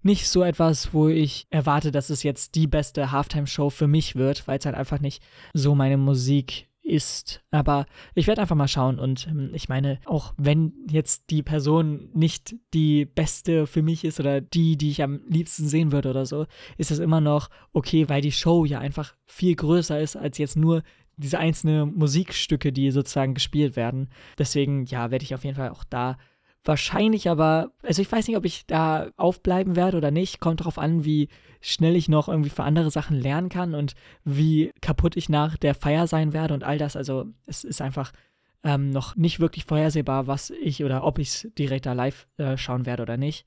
nicht 0.01 0.27
so 0.27 0.43
etwas, 0.43 0.93
wo 0.93 1.08
ich 1.08 1.48
erwarte, 1.50 1.91
dass 1.91 2.10
es 2.10 2.24
jetzt 2.24 2.55
die 2.55 2.67
beste 2.67 3.12
Halftime-Show 3.12 3.70
für 3.70 3.88
mich 3.88 4.15
wird, 4.15 4.48
weil 4.48 4.60
es 4.60 4.65
halt 4.65 4.75
einfach 4.75 5.00
nicht 5.00 5.24
so 5.53 5.75
meine 5.75 5.98
Musik 5.98 6.67
ist. 6.84 7.41
Aber 7.50 7.86
ich 8.13 8.27
werde 8.27 8.41
einfach 8.41 8.58
mal 8.58 8.67
schauen 8.67 9.00
und 9.00 9.27
ähm, 9.27 9.51
ich 9.53 9.70
meine, 9.70 10.00
auch 10.05 10.34
wenn 10.38 10.74
jetzt 10.89 11.29
die 11.29 11.41
Person 11.41 12.10
nicht 12.13 12.55
die 12.74 13.05
beste 13.05 13.65
für 13.65 13.82
mich 13.82 14.03
ist 14.03 14.20
oder 14.20 14.41
die, 14.41 14.77
die 14.77 14.91
ich 14.91 15.01
am 15.01 15.22
liebsten 15.29 15.67
sehen 15.67 15.93
würde 15.93 16.10
oder 16.10 16.25
so, 16.25 16.46
ist 16.77 16.91
das 16.91 17.00
immer 17.00 17.22
noch 17.22 17.50
okay, 17.72 18.10
weil 18.10 18.22
die 18.22 18.34
Show 18.34 18.65
ja 18.65 18.79
einfach 18.79 19.15
viel 19.25 19.55
größer 19.55 20.00
ist 20.01 20.17
als 20.17 20.38
jetzt 20.38 20.58
nur 20.58 20.84
diese 21.17 21.39
einzelnen 21.39 21.93
Musikstücke, 21.96 22.72
die 22.72 22.91
sozusagen 22.91 23.34
gespielt 23.34 23.75
werden. 23.75 24.10
Deswegen, 24.38 24.86
ja, 24.86 25.12
werde 25.12 25.24
ich 25.24 25.36
auf 25.36 25.43
jeden 25.43 25.58
Fall 25.58 25.70
auch 25.70 25.84
da 25.84 26.17
wahrscheinlich 26.65 27.29
aber, 27.29 27.72
also 27.82 28.01
ich 28.01 28.12
weiß 28.12 28.27
nicht, 28.27 28.38
ob 28.38 28.46
ich 28.46 28.65
da 28.65 29.10
aufbleiben 29.17 29.75
werde 29.75 29.98
oder 29.98 30.12
nicht. 30.12 30.39
Kommt 30.39 30.62
darauf 30.62 30.77
an, 30.77 31.03
wie 31.03 31.29
schnell 31.62 31.96
ich 31.96 32.10
noch 32.10 32.27
irgendwie 32.27 32.50
für 32.50 32.63
andere 32.63 32.91
Sachen 32.91 33.17
lernen 33.17 33.50
kann 33.50 33.75
und 33.75 33.93
wie 34.24 34.72
kaputt 34.82 35.17
ich 35.17 35.29
nach 35.29 35.58
der 35.58 35.75
Feier 35.75 36.08
sein 36.08 36.34
werde 36.34 36.53
und 36.53 36.63
all 36.63 36.77
das. 36.77 36.96
Also 36.96 37.25
es 37.46 37.63
ist 37.63 37.82
einfach 37.82 38.12
ähm, 38.63 38.91
noch 38.91 39.15
nicht 39.15 39.39
wirklich 39.39 39.65
vorhersehbar, 39.65 40.27
was 40.27 40.51
ich 40.51 40.84
oder 40.84 41.03
ob 41.03 41.20
ich 41.20 41.29
es 41.29 41.48
direkt 41.58 41.86
da 41.86 41.93
live 41.93 42.27
äh, 42.38 42.58
schauen 42.58 42.86
werde 42.86 43.03
oder 43.03 43.17
nicht. 43.17 43.46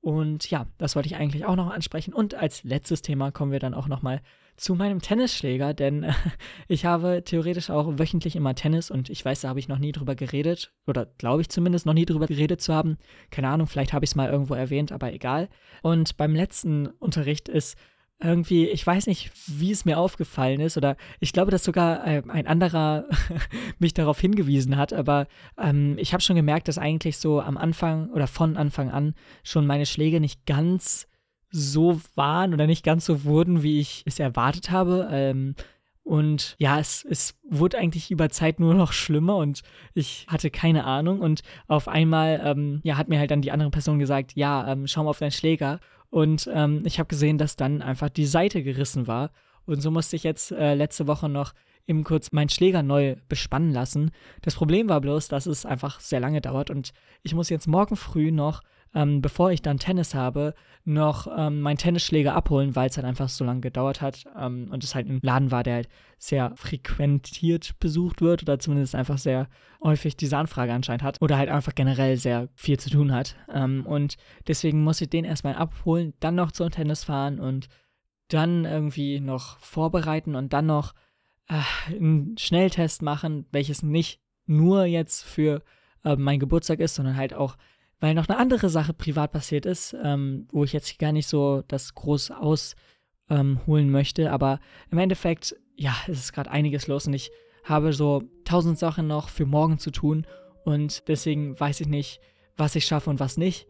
Und 0.00 0.50
ja, 0.50 0.66
das 0.78 0.96
wollte 0.96 1.08
ich 1.08 1.16
eigentlich 1.16 1.44
auch 1.44 1.56
noch 1.56 1.70
ansprechen. 1.70 2.12
Und 2.12 2.34
als 2.34 2.64
letztes 2.64 3.02
Thema 3.02 3.30
kommen 3.30 3.52
wir 3.52 3.60
dann 3.60 3.74
auch 3.74 3.88
nochmal 3.88 4.20
zu 4.58 4.74
meinem 4.74 5.00
Tennisschläger, 5.00 5.72
denn 5.72 6.06
ich 6.68 6.84
habe 6.84 7.22
theoretisch 7.24 7.70
auch 7.70 7.98
wöchentlich 7.98 8.36
immer 8.36 8.54
Tennis 8.54 8.90
und 8.90 9.08
ich 9.08 9.24
weiß, 9.24 9.40
da 9.42 9.48
habe 9.48 9.60
ich 9.60 9.68
noch 9.68 9.78
nie 9.78 9.92
drüber 9.92 10.14
geredet 10.14 10.72
oder 10.86 11.06
glaube 11.06 11.42
ich 11.42 11.48
zumindest 11.48 11.86
noch 11.86 11.94
nie 11.94 12.04
drüber 12.04 12.26
geredet 12.26 12.60
zu 12.60 12.74
haben. 12.74 12.98
Keine 13.30 13.48
Ahnung, 13.48 13.66
vielleicht 13.66 13.92
habe 13.92 14.04
ich 14.04 14.10
es 14.10 14.16
mal 14.16 14.30
irgendwo 14.30 14.54
erwähnt, 14.54 14.92
aber 14.92 15.12
egal. 15.12 15.48
Und 15.82 16.16
beim 16.16 16.34
letzten 16.34 16.86
Unterricht 16.86 17.48
ist 17.48 17.76
irgendwie, 18.20 18.66
ich 18.66 18.84
weiß 18.84 19.06
nicht, 19.06 19.30
wie 19.46 19.70
es 19.70 19.84
mir 19.84 19.98
aufgefallen 19.98 20.60
ist, 20.60 20.76
oder 20.76 20.96
ich 21.20 21.32
glaube, 21.32 21.52
dass 21.52 21.62
sogar 21.62 22.04
äh, 22.06 22.22
ein 22.28 22.48
anderer 22.48 23.04
mich 23.78 23.94
darauf 23.94 24.20
hingewiesen 24.20 24.76
hat, 24.76 24.92
aber 24.92 25.28
ähm, 25.56 25.96
ich 25.98 26.12
habe 26.12 26.22
schon 26.22 26.34
gemerkt, 26.34 26.66
dass 26.66 26.78
eigentlich 26.78 27.18
so 27.18 27.40
am 27.40 27.56
Anfang 27.56 28.10
oder 28.10 28.26
von 28.26 28.56
Anfang 28.56 28.90
an 28.90 29.14
schon 29.44 29.66
meine 29.66 29.86
Schläge 29.86 30.20
nicht 30.20 30.46
ganz 30.46 31.06
so 31.50 32.00
waren 32.14 32.54
oder 32.54 32.66
nicht 32.66 32.84
ganz 32.84 33.04
so 33.04 33.24
wurden, 33.24 33.62
wie 33.62 33.80
ich 33.80 34.02
es 34.06 34.18
erwartet 34.18 34.70
habe. 34.70 35.08
Ähm, 35.10 35.54
und 36.04 36.56
ja, 36.58 36.78
es, 36.78 37.04
es 37.04 37.38
wurde 37.48 37.78
eigentlich 37.78 38.10
über 38.10 38.30
Zeit 38.30 38.60
nur 38.60 38.72
noch 38.72 38.92
schlimmer 38.92 39.36
und 39.36 39.60
ich 39.92 40.26
hatte 40.28 40.50
keine 40.50 40.84
Ahnung. 40.84 41.20
Und 41.20 41.42
auf 41.66 41.86
einmal, 41.86 42.40
ähm, 42.44 42.80
ja, 42.82 42.96
hat 42.96 43.08
mir 43.08 43.18
halt 43.18 43.30
dann 43.30 43.42
die 43.42 43.52
andere 43.52 43.70
Person 43.70 43.98
gesagt, 43.98 44.32
ja, 44.34 44.72
ähm, 44.72 44.86
schau 44.86 45.04
mal 45.04 45.10
auf 45.10 45.18
deinen 45.18 45.32
Schläger. 45.32 45.80
Und 46.10 46.48
ähm, 46.52 46.82
ich 46.86 46.98
habe 46.98 47.08
gesehen, 47.08 47.36
dass 47.36 47.56
dann 47.56 47.82
einfach 47.82 48.08
die 48.08 48.24
Seite 48.24 48.62
gerissen 48.62 49.06
war. 49.06 49.30
Und 49.66 49.82
so 49.82 49.90
musste 49.90 50.16
ich 50.16 50.22
jetzt 50.22 50.50
äh, 50.50 50.74
letzte 50.74 51.06
Woche 51.06 51.28
noch 51.28 51.52
eben 51.86 52.04
kurz 52.04 52.32
meinen 52.32 52.48
Schläger 52.48 52.82
neu 52.82 53.16
bespannen 53.28 53.72
lassen. 53.72 54.10
Das 54.42 54.54
Problem 54.54 54.88
war 54.88 55.00
bloß, 55.00 55.28
dass 55.28 55.46
es 55.46 55.66
einfach 55.66 56.00
sehr 56.00 56.20
lange 56.20 56.40
dauert 56.40 56.70
und 56.70 56.92
ich 57.22 57.34
muss 57.34 57.48
jetzt 57.48 57.66
morgen 57.66 57.96
früh 57.96 58.30
noch, 58.30 58.62
ähm, 58.94 59.20
bevor 59.20 59.50
ich 59.50 59.62
dann 59.62 59.78
Tennis 59.78 60.14
habe, 60.14 60.54
noch 60.84 61.26
ähm, 61.36 61.60
meinen 61.60 61.76
Tennisschläger 61.76 62.34
abholen, 62.34 62.74
weil 62.74 62.88
es 62.88 62.96
halt 62.96 63.06
einfach 63.06 63.28
so 63.28 63.44
lange 63.44 63.60
gedauert 63.60 64.00
hat 64.00 64.24
ähm, 64.38 64.68
und 64.70 64.82
es 64.82 64.94
halt 64.94 65.08
ein 65.08 65.20
Laden 65.22 65.50
war, 65.50 65.62
der 65.62 65.74
halt 65.74 65.88
sehr 66.18 66.52
frequentiert 66.56 67.78
besucht 67.78 68.20
wird 68.20 68.42
oder 68.42 68.58
zumindest 68.58 68.94
einfach 68.94 69.18
sehr 69.18 69.48
häufig 69.82 70.16
diese 70.16 70.36
Anfrage 70.36 70.72
anscheinend 70.72 71.02
hat 71.02 71.20
oder 71.20 71.36
halt 71.36 71.50
einfach 71.50 71.74
generell 71.74 72.16
sehr 72.16 72.48
viel 72.54 72.78
zu 72.78 72.90
tun 72.90 73.12
hat. 73.12 73.36
Ähm, 73.52 73.84
und 73.86 74.16
deswegen 74.46 74.82
muss 74.82 75.00
ich 75.00 75.10
den 75.10 75.24
erstmal 75.24 75.54
abholen, 75.54 76.14
dann 76.20 76.34
noch 76.34 76.52
zum 76.52 76.70
Tennis 76.70 77.04
fahren 77.04 77.38
und 77.38 77.68
dann 78.28 78.64
irgendwie 78.64 79.20
noch 79.20 79.58
vorbereiten 79.58 80.34
und 80.34 80.52
dann 80.52 80.66
noch 80.66 80.94
äh, 81.48 81.94
einen 81.94 82.36
Schnelltest 82.38 83.02
machen, 83.02 83.46
welches 83.52 83.82
nicht 83.82 84.20
nur 84.46 84.84
jetzt 84.84 85.22
für 85.22 85.62
äh, 86.04 86.16
mein 86.16 86.38
Geburtstag 86.38 86.80
ist, 86.80 86.94
sondern 86.94 87.16
halt 87.16 87.34
auch, 87.34 87.56
weil 88.00 88.14
noch 88.14 88.28
eine 88.28 88.38
andere 88.38 88.68
Sache 88.68 88.92
privat 88.92 89.32
passiert 89.32 89.66
ist, 89.66 89.96
ähm, 90.02 90.46
wo 90.52 90.64
ich 90.64 90.72
jetzt 90.72 90.98
gar 90.98 91.12
nicht 91.12 91.28
so 91.28 91.62
das 91.68 91.94
groß 91.94 92.30
ausholen 92.30 92.76
ähm, 93.30 93.90
möchte. 93.90 94.30
Aber 94.30 94.60
im 94.90 94.98
Endeffekt, 94.98 95.56
ja, 95.76 95.94
es 96.06 96.18
ist 96.18 96.32
gerade 96.32 96.50
einiges 96.50 96.86
los 96.86 97.06
und 97.06 97.14
ich 97.14 97.30
habe 97.64 97.92
so 97.92 98.22
tausend 98.44 98.78
Sachen 98.78 99.06
noch 99.06 99.28
für 99.28 99.46
morgen 99.46 99.78
zu 99.78 99.90
tun 99.90 100.26
und 100.64 101.08
deswegen 101.08 101.58
weiß 101.58 101.80
ich 101.80 101.88
nicht, 101.88 102.20
was 102.56 102.76
ich 102.76 102.86
schaffe 102.86 103.10
und 103.10 103.20
was 103.20 103.36
nicht. 103.36 103.66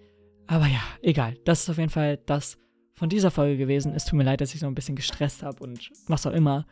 Aber 0.47 0.67
ja, 0.67 0.81
egal. 1.03 1.37
Das 1.45 1.63
ist 1.63 1.71
auf 1.71 1.79
jeden 1.79 1.91
Fall 1.91 2.19
das 2.27 2.59
von 2.95 3.09
dieser 3.09 3.31
Folge 3.31 3.57
gewesen. 3.57 3.93
Es 3.95 4.05
tut 4.05 4.17
mir 4.17 4.25
leid, 4.25 4.41
dass 4.41 4.55
ich 4.55 4.61
so 4.61 4.67
ein 4.67 4.75
bisschen 4.75 4.97
gestresst 4.97 5.43
habe 5.43 5.63
und 5.63 5.91
was 6.09 6.27
auch 6.27 6.33
immer. 6.33 6.67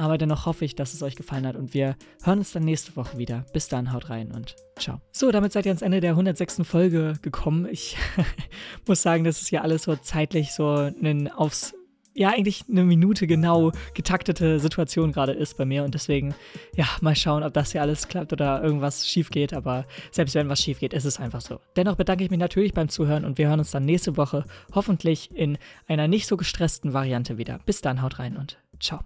Aber 0.00 0.16
dennoch 0.16 0.46
hoffe 0.46 0.64
ich, 0.64 0.74
dass 0.74 0.94
es 0.94 1.02
euch 1.02 1.14
gefallen 1.14 1.46
hat 1.46 1.56
und 1.56 1.74
wir 1.74 1.94
hören 2.22 2.38
uns 2.38 2.52
dann 2.52 2.62
nächste 2.62 2.96
Woche 2.96 3.18
wieder. 3.18 3.44
Bis 3.52 3.68
dann, 3.68 3.92
haut 3.92 4.08
rein 4.08 4.32
und 4.32 4.56
ciao. 4.78 4.98
So, 5.12 5.30
damit 5.30 5.52
seid 5.52 5.66
ihr 5.66 5.70
ans 5.72 5.82
Ende 5.82 6.00
der 6.00 6.12
106. 6.12 6.62
Folge 6.64 7.18
gekommen. 7.20 7.68
Ich 7.70 7.98
muss 8.88 9.02
sagen, 9.02 9.24
dass 9.24 9.42
es 9.42 9.50
ja 9.50 9.60
alles 9.60 9.82
so 9.82 9.94
zeitlich 9.96 10.54
so 10.54 10.70
ein 10.74 11.30
aufs 11.30 11.74
ja 12.14 12.30
eigentlich 12.30 12.64
eine 12.68 12.84
Minute 12.84 13.26
genau 13.26 13.72
getaktete 13.92 14.58
Situation 14.58 15.12
gerade 15.12 15.32
ist 15.32 15.58
bei 15.58 15.66
mir 15.66 15.84
und 15.84 15.92
deswegen, 15.92 16.34
ja, 16.74 16.86
mal 17.02 17.14
schauen, 17.14 17.42
ob 17.42 17.52
das 17.52 17.72
hier 17.72 17.82
alles 17.82 18.08
klappt 18.08 18.32
oder 18.32 18.62
irgendwas 18.62 19.06
schief 19.06 19.28
geht, 19.28 19.52
aber 19.52 19.84
selbst 20.10 20.34
wenn 20.34 20.48
was 20.48 20.60
schief 20.60 20.80
geht, 20.80 20.94
ist 20.94 21.04
es 21.04 21.20
einfach 21.20 21.42
so. 21.42 21.60
Dennoch 21.76 21.96
bedanke 21.96 22.24
ich 22.24 22.30
mich 22.30 22.40
natürlich 22.40 22.72
beim 22.72 22.88
Zuhören 22.88 23.26
und 23.26 23.36
wir 23.36 23.48
hören 23.48 23.60
uns 23.60 23.70
dann 23.70 23.84
nächste 23.84 24.16
Woche 24.16 24.44
hoffentlich 24.74 25.30
in 25.34 25.58
einer 25.86 26.08
nicht 26.08 26.26
so 26.26 26.38
gestressten 26.38 26.94
Variante 26.94 27.36
wieder. 27.36 27.60
Bis 27.66 27.82
dann, 27.82 28.00
haut 28.00 28.18
rein 28.18 28.38
und 28.38 28.58
ciao. 28.80 29.00